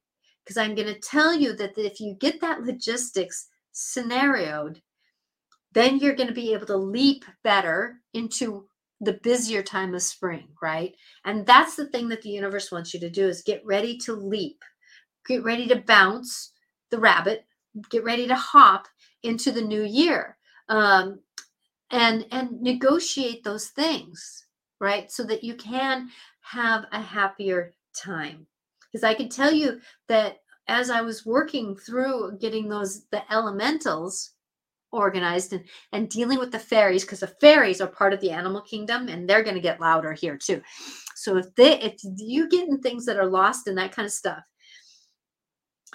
[0.45, 4.81] because I'm going to tell you that if you get that logistics scenarioed,
[5.73, 8.67] then you're going to be able to leap better into
[9.01, 10.95] the busier time of spring, right?
[11.25, 14.15] And that's the thing that the universe wants you to do is get ready to
[14.15, 14.63] leap.
[15.27, 16.53] Get ready to bounce
[16.91, 17.47] the rabbit,
[17.91, 18.89] get ready to hop
[19.23, 20.37] into the new year.
[20.69, 21.21] Um,
[21.91, 24.47] and and negotiate those things,
[24.81, 25.11] right?
[25.11, 26.11] So that you can
[26.43, 28.47] have a happier time
[28.91, 30.39] because I could tell you that
[30.69, 34.33] as I was working through getting those the elementals
[34.93, 38.61] organized and and dealing with the fairies because the fairies are part of the animal
[38.61, 40.61] kingdom and they're going to get louder here too.
[41.17, 44.13] So if they if you get in things that are lost and that kind of
[44.13, 44.43] stuff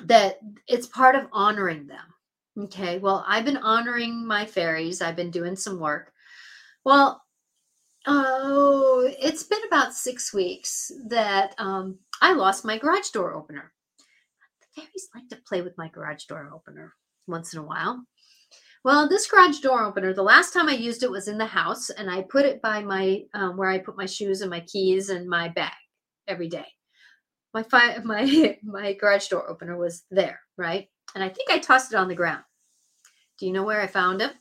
[0.03, 2.05] that it's part of honoring them.
[2.65, 2.99] Okay.
[2.99, 5.01] Well, I've been honoring my fairies.
[5.01, 6.11] I've been doing some work.
[6.83, 7.21] Well,
[8.07, 13.72] Oh, it's been about six weeks that um, I lost my garage door opener.
[14.61, 16.93] The fairies like to play with my garage door opener
[17.28, 18.03] once in a while.
[18.84, 21.89] Well, this garage door opener, the last time I used it was in the house,
[21.89, 25.09] and I put it by my um, where I put my shoes and my keys
[25.09, 25.74] and my bag
[26.28, 26.68] every day.
[27.53, 30.88] My fi- my my garage door opener was there, right?
[31.16, 32.43] And I think I tossed it on the ground.
[33.39, 34.34] Do you know where I found it?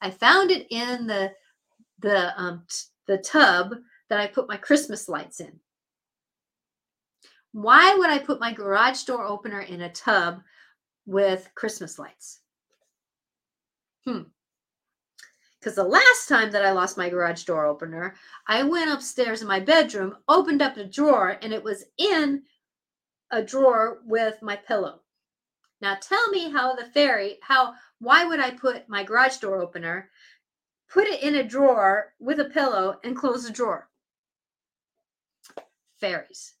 [0.00, 1.32] I found it in the
[1.98, 2.64] the um,
[3.06, 3.74] the tub
[4.08, 5.60] that I put my Christmas lights in.
[7.52, 10.42] Why would I put my garage door opener in a tub
[11.06, 12.40] with Christmas lights?
[14.04, 14.22] Hmm.
[15.58, 18.14] Because the last time that I lost my garage door opener,
[18.46, 22.42] I went upstairs in my bedroom, opened up a drawer, and it was in
[23.30, 25.00] a drawer with my pillow.
[25.80, 30.10] Now tell me how the fairy, how, why would I put my garage door opener
[30.88, 33.88] put it in a drawer with a pillow and close the drawer.
[36.00, 36.54] Fairies.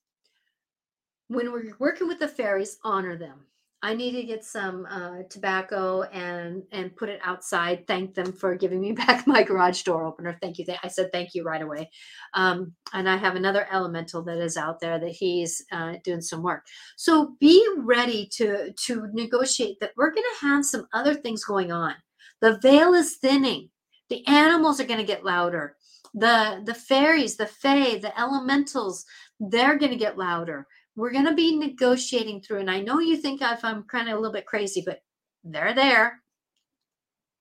[1.28, 3.40] When we're working with the fairies, honor them.
[3.80, 7.86] I need to get some uh, tobacco and and put it outside.
[7.86, 10.36] Thank them for giving me back my garage door opener.
[10.40, 10.64] Thank you.
[10.82, 11.90] I said thank you right away.
[12.34, 16.42] Um, and I have another elemental that is out there that he's uh, doing some
[16.42, 16.66] work.
[16.96, 19.92] So be ready to to negotiate that.
[19.96, 21.94] We're going to have some other things going on.
[22.40, 23.70] The veil is thinning.
[24.08, 25.76] The animals are going to get louder.
[26.14, 29.04] The the fairies, the fae, the elementals,
[29.38, 30.66] they're going to get louder.
[30.98, 32.58] We're going to be negotiating through.
[32.58, 35.00] And I know you think I'm kind of a little bit crazy, but
[35.44, 36.20] they're there.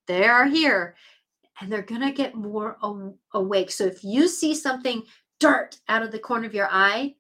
[0.05, 0.95] They are here.
[1.59, 2.77] And they're going to get more
[3.33, 3.71] awake.
[3.71, 5.01] So if you see something
[5.39, 7.15] dirt out of the corner of your eye,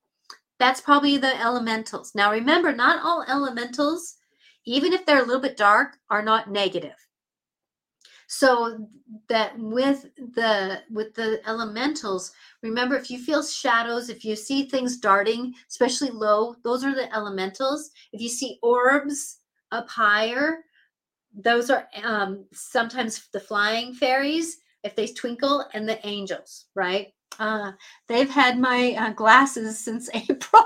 [0.59, 2.13] that's probably the elementals.
[2.13, 4.17] Now remember, not all elementals,
[4.63, 7.06] even if they're a little bit dark, are not negative
[8.27, 8.87] so
[9.29, 10.05] that with
[10.35, 16.09] the with the elementals remember if you feel shadows if you see things darting especially
[16.11, 17.89] low those are the elementals.
[18.11, 19.39] If you see orbs
[19.71, 20.59] up higher
[21.33, 27.13] those are um, sometimes the flying fairies if they twinkle and the angels right?
[27.39, 27.71] Uh,
[28.07, 30.65] they've had my uh, glasses since april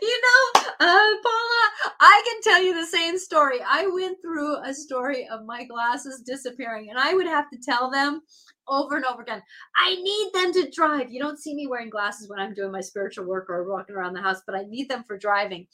[0.02, 1.60] you know uh, paula
[2.00, 3.58] I can tell you the same story.
[3.66, 7.90] I went through a story of my glasses disappearing, and I would have to tell
[7.90, 8.22] them
[8.68, 9.42] over and over again,
[9.76, 11.10] I need them to drive.
[11.10, 14.14] You don't see me wearing glasses when I'm doing my spiritual work or walking around
[14.14, 15.66] the house, but I need them for driving.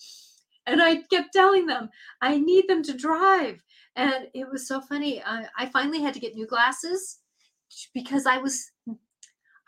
[0.66, 3.62] And I kept telling them, I need them to drive.
[3.95, 5.22] And it was so funny.
[5.22, 7.18] I, I finally had to get new glasses
[7.95, 8.70] because I was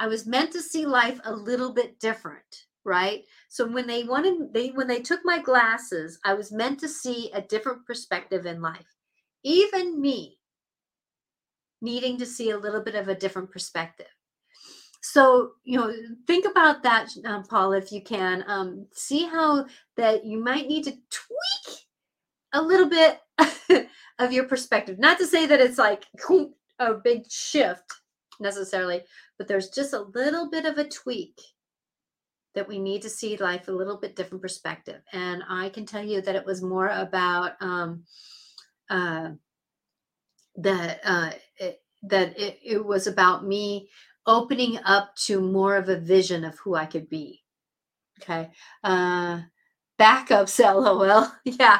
[0.00, 3.24] I was meant to see life a little bit different right?
[3.48, 7.30] So when they wanted they when they took my glasses i was meant to see
[7.32, 8.96] a different perspective in life.
[9.44, 10.38] Even me
[11.80, 14.08] needing to see a little bit of a different perspective.
[15.02, 15.92] So you know
[16.26, 19.66] think about that um, paul if you can um, see how
[19.96, 21.78] that you might need to tweak
[22.52, 23.20] a little bit
[24.18, 24.98] of your perspective.
[24.98, 26.06] Not to say that it's like
[26.78, 27.92] a big shift
[28.40, 29.02] necessarily,
[29.36, 31.38] but there's just a little bit of a tweak
[32.58, 35.00] that we need to see life a little bit different perspective.
[35.12, 38.02] And I can tell you that it was more about um,
[38.90, 39.30] uh,
[40.56, 43.88] that uh, it, that it, it was about me
[44.26, 47.44] opening up to more of a vision of who I could be.
[48.20, 48.50] Okay.
[48.82, 49.42] Uh,
[50.00, 51.30] backups, lol.
[51.44, 51.78] yeah.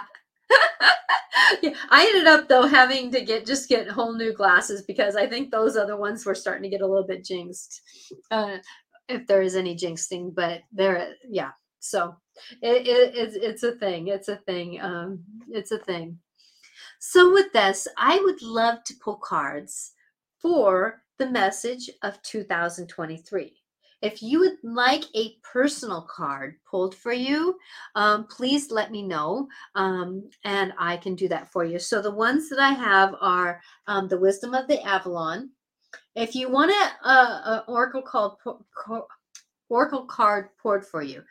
[1.61, 1.75] yeah.
[1.91, 5.51] I ended up though having to get just get whole new glasses because I think
[5.51, 7.83] those other ones were starting to get a little bit jinxed.
[8.31, 8.59] Uh,
[9.09, 11.51] if there is any jinxing, but there, yeah.
[11.81, 12.17] So
[12.63, 14.09] it, it, it's it's a thing.
[14.09, 14.81] It's a thing.
[14.81, 16.19] Um, it's a thing.
[16.99, 19.93] So with this, I would love to pull cards
[20.41, 23.55] for the message of 2023.
[24.01, 27.59] If you would like a personal card pulled for you,
[27.97, 31.81] um, please let me know um, and I can do that for you.
[31.81, 35.51] So the ones that I have are um, the Wisdom of the Avalon.
[36.19, 36.73] If you want
[37.05, 38.39] an oracle called
[39.69, 41.23] oracle card poured for you,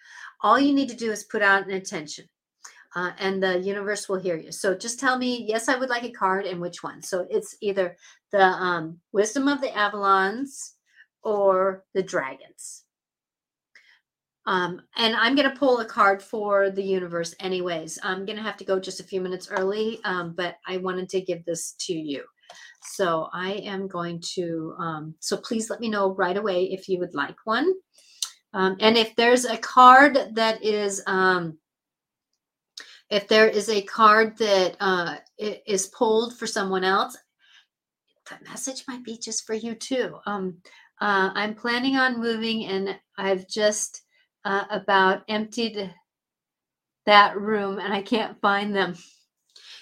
[0.42, 2.26] all you need to do is put out an intention.
[2.96, 4.52] Uh, and the universe will hear you.
[4.52, 7.02] So just tell me, yes, I would like a card, and which one.
[7.02, 7.98] So it's either
[8.32, 10.72] the um, Wisdom of the Avalons,
[11.22, 12.86] or the dragons.
[14.46, 18.00] Um, and I'm going to pull a card for the universe anyways.
[18.02, 21.10] I'm going to have to go just a few minutes early, um, but I wanted
[21.10, 22.24] to give this to you.
[22.82, 27.00] So I am going to, um, so please let me know right away if you
[27.00, 27.74] would like one.
[28.54, 31.58] Um, and if there's a card that is, um,
[33.10, 37.18] if there is a card that uh, is pulled for someone else,
[38.30, 40.18] that message might be just for you too.
[40.26, 40.58] Um,
[41.00, 44.02] uh, I'm planning on moving, and I've just
[44.44, 45.94] uh, about emptied
[47.06, 48.96] that room, and I can't find them.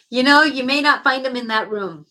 [0.09, 2.05] You know, you may not find them in that room.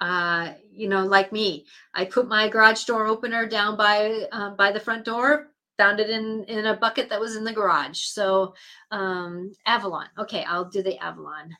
[0.00, 4.72] Uh, you know, like me, I put my garage door opener down by um, by
[4.72, 5.48] the front door.
[5.78, 7.98] Found it in in a bucket that was in the garage.
[7.98, 8.54] So,
[8.90, 10.08] um, Avalon.
[10.18, 11.56] Okay, I'll do the Avalon.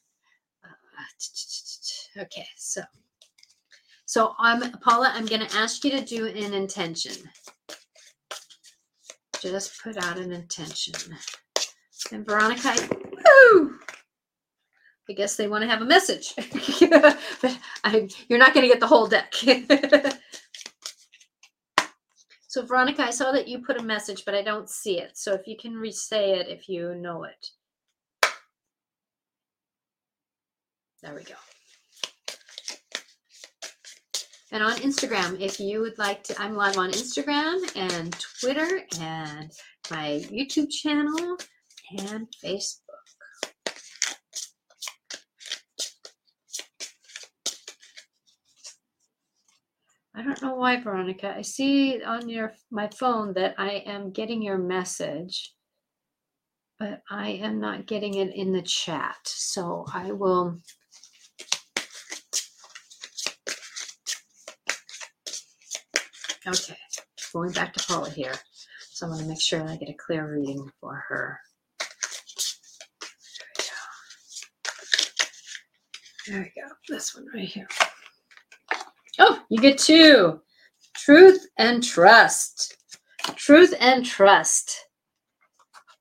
[0.64, 2.82] Uh, okay, so.
[4.08, 7.12] So I'm Paula, I'm going to ask you to do an intention.
[9.42, 10.94] Just put out an intention.
[12.12, 13.78] And Veronica, woo!
[15.08, 16.34] I guess they want to have a message.
[16.90, 19.34] but I, you're not going to get the whole deck.
[22.48, 25.16] so Veronica, I saw that you put a message, but I don't see it.
[25.16, 27.50] So if you can re-say it if you know it.
[31.02, 31.34] There we go.
[34.52, 35.40] and on Instagram.
[35.40, 39.50] If you would like to, I'm live on Instagram and Twitter and
[39.90, 41.36] my YouTube channel
[41.98, 42.85] and Facebook.
[50.18, 51.34] I don't know why, Veronica.
[51.36, 55.52] I see on your my phone that I am getting your message,
[56.78, 59.18] but I am not getting it in the chat.
[59.24, 60.58] So I will
[66.46, 66.76] Okay,
[67.32, 68.34] going back to Paula here.
[68.92, 71.40] So I want to make sure I get a clear reading for her.
[76.26, 76.38] There we go.
[76.38, 76.74] There we go.
[76.88, 77.66] This one right here.
[79.48, 80.40] You get two.
[80.94, 82.76] Truth and trust.
[83.36, 84.86] Truth and trust.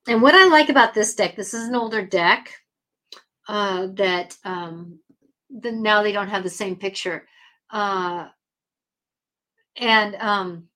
[0.07, 2.53] And what I like about this deck, this is an older deck
[3.47, 4.99] uh, that um,
[5.49, 7.27] the, now they don't have the same picture.
[7.71, 8.27] Uh,
[9.77, 10.67] and um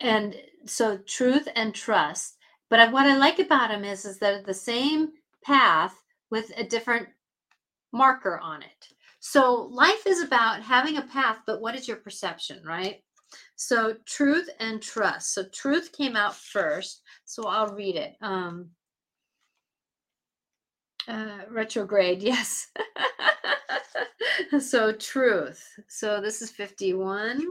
[0.00, 0.36] and
[0.66, 2.36] so truth and trust
[2.70, 5.10] but what i like about them is is they're the same
[5.44, 5.94] path
[6.30, 7.08] with a different
[7.92, 8.88] marker on it
[9.30, 13.02] so life is about having a path but what is your perception right
[13.56, 18.68] so truth and trust so truth came out first so i'll read it um
[21.08, 22.68] uh, retrograde yes
[24.60, 25.62] so truth.
[25.88, 27.44] So this is 51.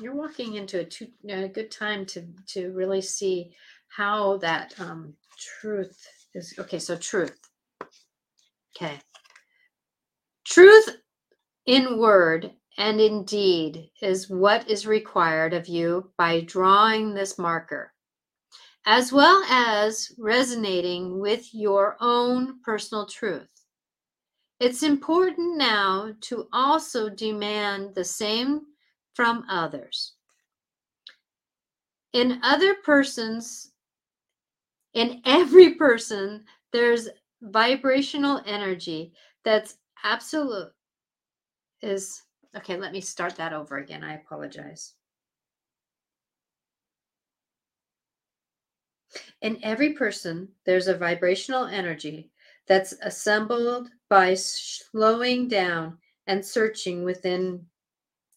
[0.00, 3.54] You're walking into a, a good time to to really see
[3.88, 5.96] how that um, truth
[6.34, 6.54] is.
[6.58, 7.38] Okay, so truth.
[8.76, 8.98] Okay.
[10.44, 10.96] Truth
[11.66, 17.94] in word and in deed is what is required of you by drawing this marker
[18.86, 23.48] as well as resonating with your own personal truth.
[24.60, 28.60] It's important now to also demand the same
[29.14, 30.12] from others.
[32.12, 33.72] In other persons,
[34.94, 37.08] In every person, there's
[37.42, 39.12] vibrational energy
[39.44, 40.72] that's absolute
[41.82, 42.22] is
[42.56, 44.94] okay let me start that over again i apologize
[49.42, 52.30] in every person there's a vibrational energy
[52.66, 57.64] that's assembled by slowing down and searching within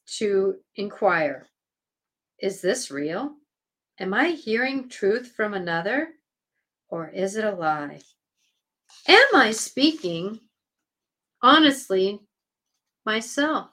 [0.06, 1.48] to inquire
[2.40, 3.36] Is this real?
[4.00, 6.10] Am I hearing truth from another?
[6.90, 8.02] Or is it a lie?
[9.08, 10.40] Am I speaking
[11.42, 12.22] honestly
[13.06, 13.70] myself?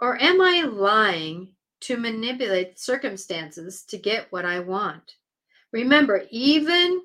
[0.00, 5.16] Or am I lying to manipulate circumstances to get what I want?
[5.72, 7.02] Remember, even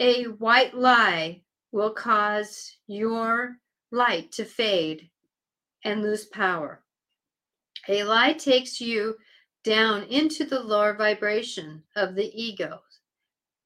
[0.00, 3.56] a white lie will cause your
[3.90, 5.10] light to fade
[5.84, 6.82] and lose power.
[7.88, 9.16] A lie takes you
[9.64, 12.80] down into the lower vibration of the ego,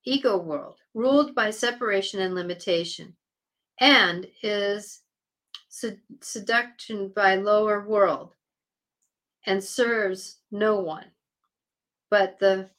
[0.06, 3.14] ego world, ruled by separation and limitation,
[3.80, 5.02] and is
[6.20, 8.34] seduction by lower world
[9.44, 11.04] and serves no one
[12.08, 12.70] but the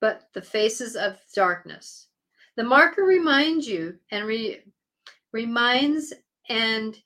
[0.00, 2.08] but the faces of darkness
[2.56, 4.60] the marker reminds you and re,
[5.32, 6.12] reminds
[6.48, 6.96] and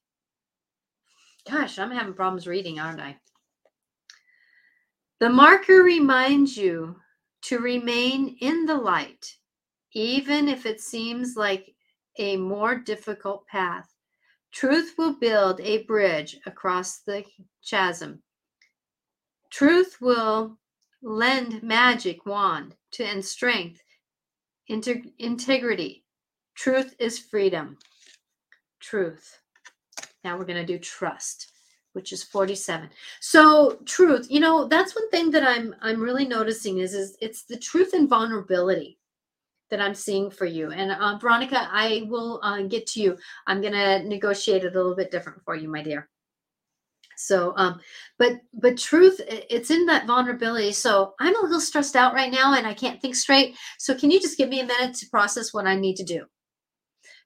[1.50, 3.16] gosh, I'm having problems reading, aren't I?
[5.20, 6.96] The marker reminds you
[7.42, 9.36] to remain in the light,
[9.92, 11.74] even if it seems like
[12.18, 13.94] a more difficult path.
[14.52, 17.24] Truth will build a bridge across the
[17.68, 18.22] chasm.
[19.50, 20.58] Truth will
[21.02, 23.80] lend magic wand to and strength
[24.68, 26.04] integrity.
[26.54, 27.78] Truth is freedom.
[28.80, 29.40] Truth.
[30.24, 31.52] Now we're going to do trust,
[31.98, 32.88] which is 47.
[33.18, 37.42] So truth, you know, that's one thing that I'm I'm really noticing is is it's
[37.42, 39.00] the truth and vulnerability
[39.68, 40.70] that I'm seeing for you.
[40.70, 43.18] And uh, Veronica, I will uh, get to you.
[43.48, 46.08] I'm going to negotiate it a little bit different for you, my dear
[47.16, 47.80] so um
[48.16, 52.54] but but truth it's in that vulnerability so i'm a little stressed out right now
[52.54, 55.52] and i can't think straight so can you just give me a minute to process
[55.52, 56.24] what i need to do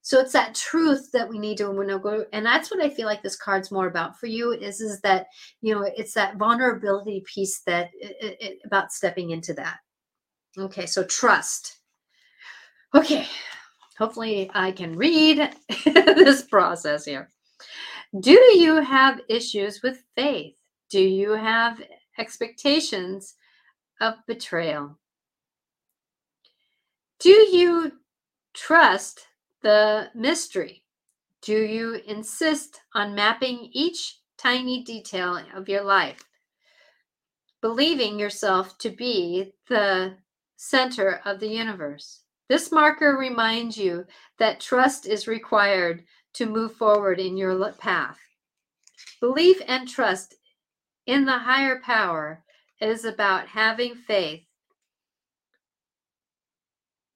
[0.04, 3.22] so it's that truth that we need to go and that's what i feel like
[3.22, 5.26] this card's more about for you is is that
[5.60, 9.78] you know it's that vulnerability piece that it, it, about stepping into that
[10.58, 11.78] okay so trust
[12.94, 13.26] okay
[13.96, 17.30] hopefully i can read this process here
[18.20, 20.54] do you have issues with faith?
[20.90, 21.80] Do you have
[22.18, 23.34] expectations
[24.02, 24.98] of betrayal?
[27.20, 27.92] Do you
[28.52, 29.26] trust
[29.62, 30.84] the mystery?
[31.40, 36.24] Do you insist on mapping each tiny detail of your life,
[37.60, 40.14] believing yourself to be the
[40.56, 42.20] center of the universe?
[42.48, 44.04] This marker reminds you
[44.38, 46.04] that trust is required
[46.34, 48.18] to move forward in your path.
[49.20, 50.34] Belief and trust
[51.06, 52.44] in the higher power
[52.80, 54.42] is about having faith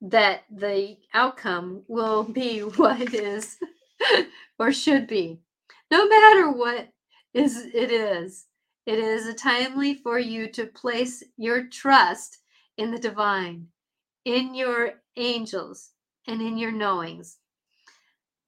[0.00, 3.56] that the outcome will be what it is
[4.58, 5.40] or should be.
[5.90, 6.88] No matter what
[7.34, 8.46] is it is,
[8.86, 12.38] it is timely for you to place your trust
[12.76, 13.68] in the divine,
[14.24, 15.90] in your angels,
[16.26, 17.38] and in your knowings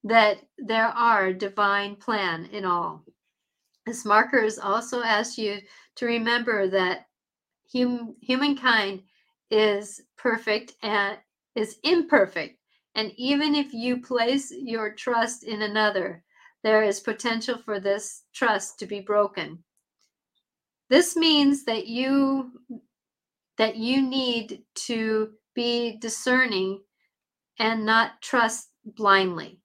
[0.05, 3.05] that there are divine plan in all.
[3.87, 5.59] This markers also asks you
[5.97, 7.07] to remember that
[7.73, 9.03] hum, humankind
[9.51, 11.19] is perfect and
[11.55, 12.59] is imperfect.
[12.95, 16.25] And even if you place your trust in another,
[16.65, 19.63] there is potential for this trust to be broken.
[20.91, 22.53] This means that you
[23.59, 26.81] that you need to be discerning
[27.59, 29.61] and not trust blindly.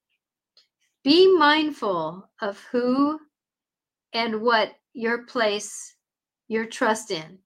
[1.03, 3.19] Be mindful of who
[4.13, 5.95] and what your place
[6.47, 7.37] your trust in.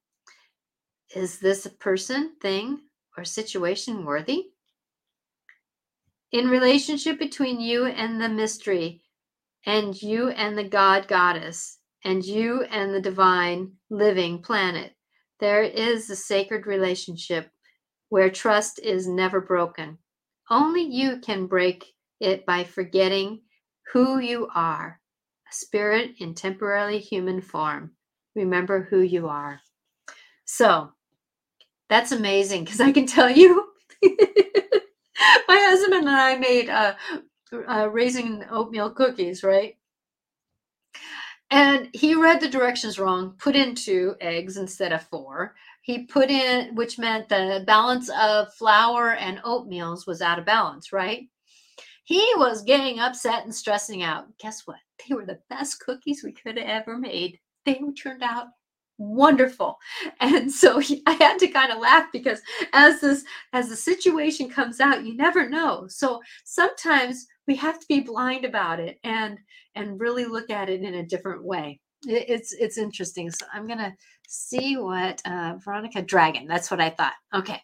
[1.15, 2.79] Is this a person, thing,
[3.17, 4.51] or situation worthy?
[6.31, 9.01] In relationship between you and the mystery,
[9.65, 14.93] and you and the God goddess, and you and the divine living planet,
[15.39, 17.49] there is a sacred relationship
[18.09, 19.97] where trust is never broken.
[20.49, 21.85] Only you can break
[22.19, 23.41] it by forgetting
[23.93, 24.99] who you are,
[25.49, 27.91] a spirit in temporarily human form.
[28.35, 29.59] Remember who you are.
[30.45, 30.91] So
[31.89, 33.67] that's amazing because I can tell you,
[34.03, 34.15] my
[35.49, 36.95] husband and I made uh,
[37.69, 39.77] uh, raising oatmeal cookies, right?
[41.49, 45.55] And he read the directions wrong, put in two eggs instead of four.
[45.81, 50.91] he put in, which meant the balance of flour and oatmeals was out of balance,
[50.91, 51.29] right?
[52.03, 54.27] He was getting upset and stressing out.
[54.39, 54.79] Guess what?
[55.07, 57.39] They were the best cookies we could have ever made.
[57.65, 58.47] They turned out
[58.97, 59.77] wonderful.
[60.19, 62.41] And so he, i had to kind of laugh because
[62.73, 63.23] as this
[63.53, 65.87] as the situation comes out you never know.
[65.87, 69.37] So sometimes we have to be blind about it and
[69.75, 71.79] and really look at it in a different way.
[72.07, 73.31] It, it's it's interesting.
[73.31, 73.95] So i'm gonna
[74.27, 77.13] see what uh veronica dragon that's what i thought.
[77.33, 77.61] Okay.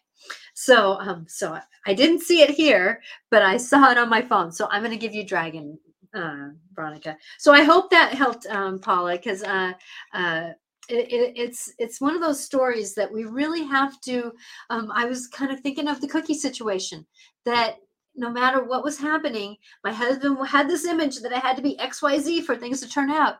[0.54, 4.52] So um so i didn't see it here but i saw it on my phone.
[4.52, 5.78] So i'm gonna give you dragon
[6.14, 7.16] uh, Veronica.
[7.38, 9.72] So I hope that helped um, Paula because uh,
[10.12, 10.50] uh,
[10.88, 14.32] it, it, it's it's one of those stories that we really have to
[14.70, 17.06] um, i was kind of thinking of the cookie situation
[17.44, 17.76] that
[18.16, 21.76] no matter what was happening my husband had this image that i had to be
[21.76, 23.36] xyz for things to turn out.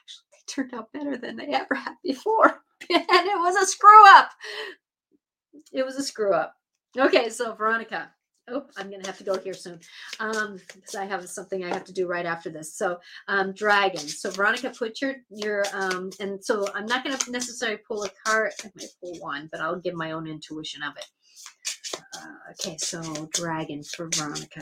[0.00, 2.46] Actually they turned out better than they ever had before
[2.90, 4.30] and it was a screw up.
[5.72, 6.54] It was a screw up.
[6.98, 8.10] Okay so veronica
[8.48, 9.80] oh, I'm gonna have to go here soon.
[10.20, 12.74] Um, because I have something I have to do right after this.
[12.74, 14.00] So um dragon.
[14.00, 18.52] So Veronica, put your your um and so I'm not gonna necessarily pull a card.
[18.64, 21.06] I might pull one, but I'll give my own intuition of it.
[22.16, 24.60] Uh, okay, so dragon for Veronica.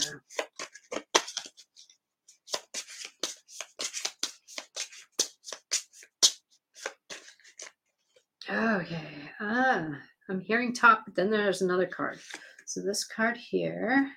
[8.51, 9.31] Okay.
[9.41, 9.89] Ah,
[10.29, 12.19] I'm hearing top, but then there's another card.
[12.73, 14.11] So this card here,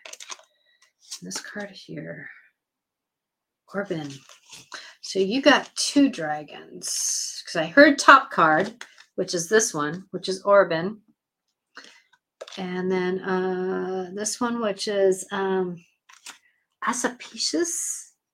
[1.21, 2.29] this card here,
[3.65, 4.09] Corbin.
[5.01, 8.85] So you got two dragons because I heard top card,
[9.15, 11.01] which is this one, which is Orban.
[12.57, 15.75] And then uh, this one, which is um.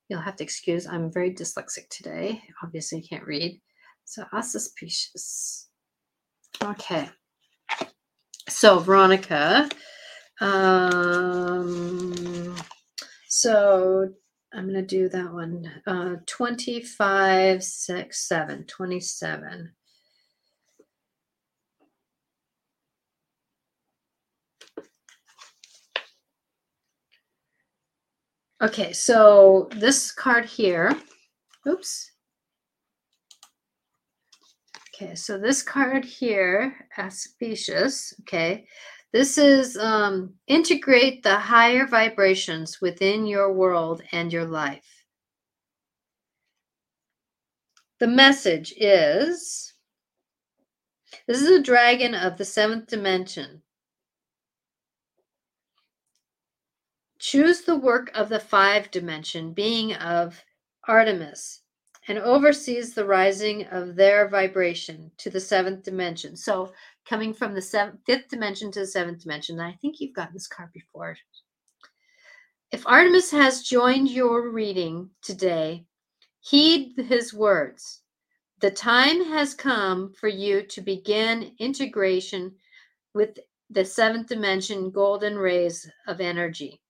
[0.08, 2.40] You'll have to excuse, I'm very dyslexic today.
[2.62, 3.60] Obviously, can't read.
[4.04, 5.66] So Asapicius.
[6.62, 7.10] Okay.
[8.48, 9.68] So Veronica,
[10.42, 12.12] um,
[13.28, 14.08] so
[14.52, 15.70] I'm going to do that one.
[15.86, 19.72] Uh, 25, 6, 7, 27.
[28.60, 30.92] Okay, so this card here,
[31.68, 32.10] oops.
[34.94, 38.66] Okay, so this card here, Aspecious, okay,
[39.12, 45.04] this is um, integrate the higher vibrations within your world and your life.
[48.00, 49.74] The message is
[51.26, 53.62] this is a dragon of the seventh dimension.
[57.18, 60.42] Choose the work of the five dimension, being of
[60.88, 61.60] Artemis,
[62.08, 66.34] and oversees the rising of their vibration to the seventh dimension.
[66.34, 66.72] So
[67.08, 69.58] coming from the seventh, fifth dimension to the seventh dimension.
[69.58, 71.16] And I think you've gotten this card before.
[72.70, 75.84] If Artemis has joined your reading today,
[76.40, 78.02] heed his words.
[78.60, 82.52] The time has come for you to begin integration
[83.14, 83.38] with
[83.70, 86.80] the seventh dimension golden rays of energy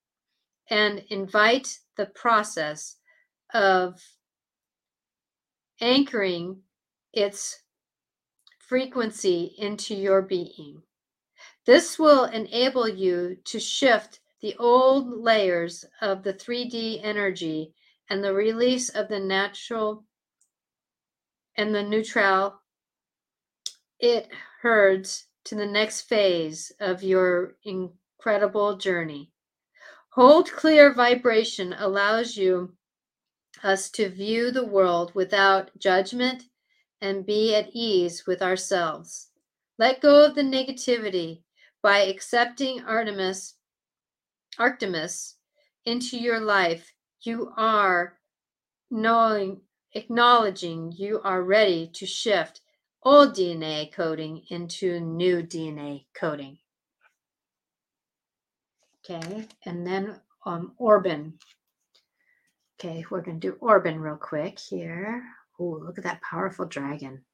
[0.70, 2.96] and invite the process
[3.54, 4.00] of
[5.80, 6.62] anchoring
[7.12, 7.61] its
[8.72, 10.80] frequency into your being.
[11.66, 17.74] This will enable you to shift the old layers of the 3D energy
[18.08, 20.06] and the release of the natural
[21.58, 22.62] and the neutral
[24.00, 24.30] it
[24.62, 29.30] herds to the next phase of your incredible journey.
[30.14, 32.72] Hold clear vibration allows you
[33.62, 36.44] us to view the world without judgment
[37.02, 39.28] and be at ease with ourselves.
[39.78, 41.42] Let go of the negativity
[41.82, 43.54] by accepting Artemis,
[44.58, 45.34] Artemis
[45.84, 46.92] into your life.
[47.22, 48.18] You are
[48.90, 49.60] knowing,
[49.94, 52.60] acknowledging you are ready to shift
[53.02, 56.58] old DNA coding into new DNA coding.
[59.04, 61.34] Okay, and then um, Orban.
[62.78, 65.24] Okay, we're going to do Orban real quick here.
[65.58, 67.24] Oh, look at that powerful dragon.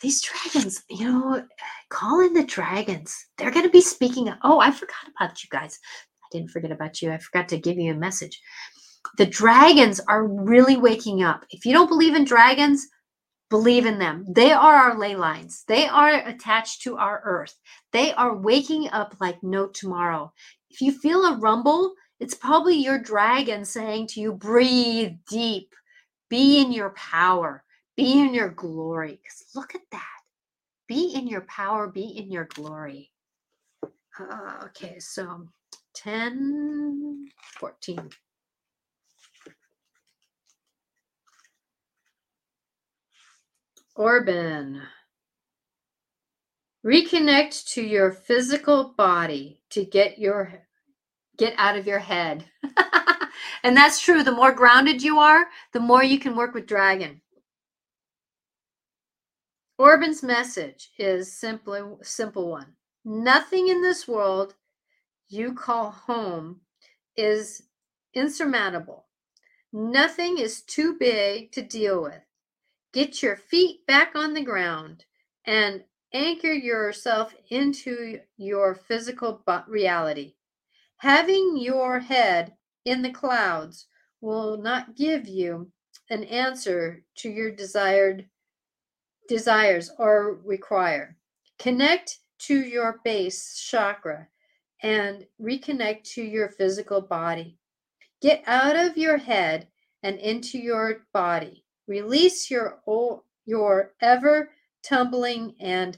[0.00, 1.44] These dragons, you know,
[1.88, 3.26] call in the dragons.
[3.36, 4.32] They're going to be speaking.
[4.42, 5.78] Oh, I forgot about you guys.
[6.22, 7.12] I didn't forget about you.
[7.12, 8.40] I forgot to give you a message.
[9.18, 11.44] The dragons are really waking up.
[11.50, 12.86] If you don't believe in dragons,
[13.48, 14.24] believe in them.
[14.28, 15.64] They are our ley lines.
[15.66, 17.54] They are attached to our earth.
[17.92, 20.32] They are waking up like no tomorrow.
[20.70, 25.74] If you feel a rumble, it's probably your dragon saying to you, breathe deep,
[26.30, 27.64] be in your power,
[27.96, 29.20] be in your glory.
[29.22, 30.06] Because look at that.
[30.88, 33.10] Be in your power, be in your glory.
[34.18, 35.46] Uh, okay, so
[35.94, 37.28] 10,
[37.58, 38.10] 14.
[43.96, 44.82] Orban.
[46.84, 50.66] Reconnect to your physical body to get your
[51.40, 52.44] get out of your head.
[53.64, 54.22] and that's true.
[54.22, 57.22] The more grounded you are, the more you can work with dragon.
[59.78, 62.74] Orban's message is simply simple one.
[63.06, 64.54] Nothing in this world
[65.30, 66.60] you call home
[67.16, 67.62] is
[68.12, 69.06] insurmountable.
[69.72, 72.20] Nothing is too big to deal with.
[72.92, 75.06] Get your feet back on the ground
[75.46, 80.34] and anchor yourself into your physical reality.
[81.00, 82.52] Having your head
[82.84, 83.86] in the clouds
[84.20, 85.72] will not give you
[86.10, 88.28] an answer to your desired
[89.26, 91.16] desires or require.
[91.58, 94.28] Connect to your base chakra
[94.82, 97.56] and reconnect to your physical body.
[98.20, 99.68] Get out of your head
[100.02, 101.64] and into your body.
[101.86, 102.82] Release your
[103.46, 104.50] your ever
[104.82, 105.96] tumbling and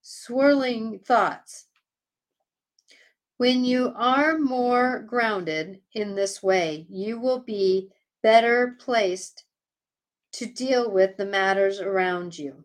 [0.00, 1.67] swirling thoughts.
[3.38, 9.44] When you are more grounded in this way, you will be better placed
[10.32, 12.64] to deal with the matters around you.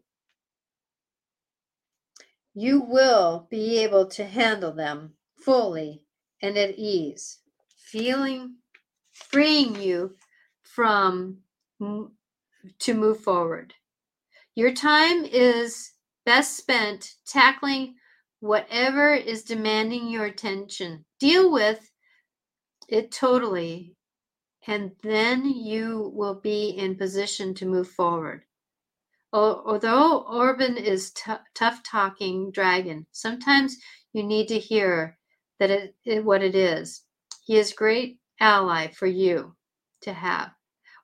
[2.55, 6.05] You will be able to handle them fully
[6.41, 7.37] and at ease,
[7.77, 8.55] feeling
[9.11, 10.15] freeing you
[10.63, 11.37] from
[12.79, 13.75] to move forward.
[14.55, 15.91] Your time is
[16.25, 17.93] best spent tackling
[18.43, 21.05] whatever is demanding your attention.
[21.17, 21.89] Deal with
[22.89, 23.95] it totally,
[24.67, 28.43] and then you will be in position to move forward.
[29.31, 33.77] Although Orban is t- tough talking dragon, sometimes
[34.11, 35.17] you need to hear
[35.59, 37.03] that it, it, what it is.
[37.45, 39.55] He is great ally for you
[40.01, 40.51] to have.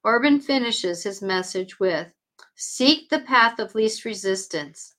[0.03, 2.07] Orban finishes his message with
[2.55, 4.93] Seek the path of least resistance.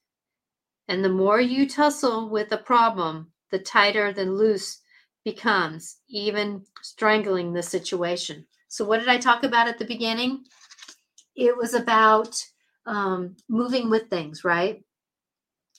[0.91, 4.80] And the more you tussle with a problem, the tighter the loose
[5.24, 8.45] becomes, even strangling the situation.
[8.66, 10.47] So, what did I talk about at the beginning?
[11.36, 12.45] It was about
[12.86, 14.82] um, moving with things, right?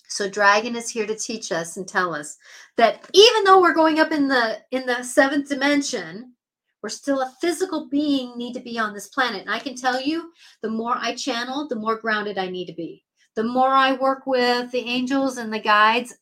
[0.08, 2.38] So dragon is here to teach us and tell us
[2.78, 6.36] that even though we're going up in the in the seventh dimension,
[6.82, 9.42] we're still a physical being need to be on this planet.
[9.42, 10.32] And I can tell you,
[10.62, 13.04] the more I channel, the more grounded I need to be
[13.36, 16.16] the more I work with the angels and the guides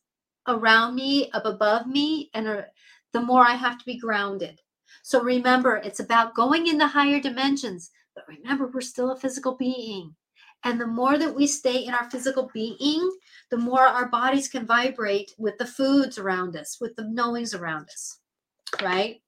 [0.46, 2.62] around me, up above me, and uh,
[3.12, 4.60] the more I have to be grounded.
[5.02, 9.56] So remember, it's about going in the higher dimensions, but remember, we're still a physical
[9.56, 10.14] being.
[10.64, 13.10] And the more that we stay in our physical being,
[13.50, 17.84] the more our bodies can vibrate with the foods around us, with the knowings around
[17.84, 18.18] us,
[18.82, 19.20] right?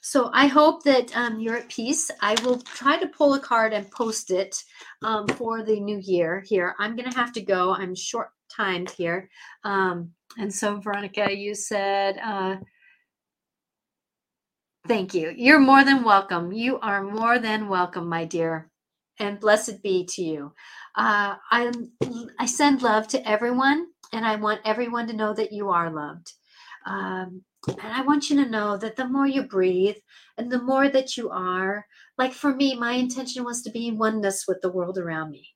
[0.00, 2.10] So I hope that um, you're at peace.
[2.20, 4.56] I will try to pull a card and post it
[5.02, 6.74] um, for the new year here.
[6.78, 7.74] I'm going to have to go.
[7.74, 9.28] I'm short timed here.
[9.64, 12.56] Um, and so, Veronica, you said, uh,
[14.86, 15.32] thank you.
[15.36, 16.52] You're more than welcome.
[16.52, 18.70] You are more than welcome, my dear.
[19.20, 20.52] And blessed be to you.
[20.94, 21.72] Uh, I,
[22.38, 26.32] I send love to everyone, and I want everyone to know that you are loved.
[26.86, 29.96] Um, and I want you to know that the more you breathe
[30.36, 33.98] and the more that you are, like for me, my intention was to be in
[33.98, 35.48] oneness with the world around me.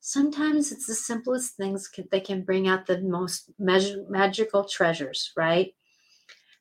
[0.00, 5.32] Sometimes it's the simplest things can, that can bring out the most mag- magical treasures,
[5.36, 5.74] right?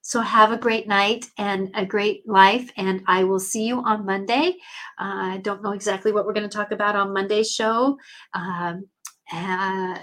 [0.02, 2.72] So have a great night and a great life.
[2.78, 4.56] And I will see you on Monday.
[5.00, 7.98] Uh, I don't know exactly what we're going to talk about on Monday's show.
[8.34, 8.88] Um,
[9.32, 9.98] uh,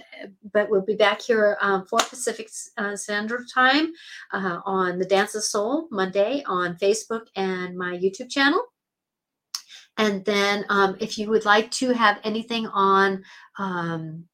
[0.53, 3.93] but we'll be back here um, for Pacific uh, Standard Time
[4.33, 8.63] uh, on the Dance of Soul Monday on Facebook and my YouTube channel.
[9.99, 13.25] And then, um, if you would like to have anything on
[13.59, 14.25] um,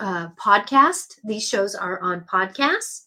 [0.00, 3.06] uh, podcast, these shows are on podcasts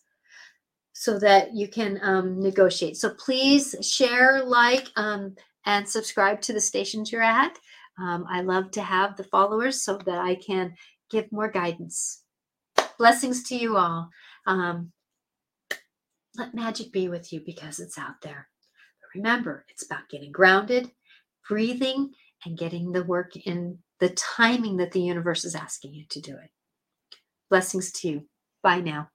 [0.93, 2.97] so that you can um, negotiate.
[2.97, 5.35] So please share, like, um,
[5.65, 7.57] and subscribe to the stations you're at.
[7.99, 10.73] Um, I love to have the followers so that I can
[11.11, 12.23] give more guidance.
[12.97, 14.09] Blessings to you all.
[14.47, 14.91] Um,
[16.35, 18.47] let magic be with you because it's out there.
[19.01, 20.91] But remember, it's about getting grounded,
[21.47, 22.11] breathing,
[22.45, 26.33] and getting the work in the timing that the universe is asking you to do
[26.33, 26.49] it.
[27.49, 28.21] Blessings to you.
[28.63, 29.09] Bye now.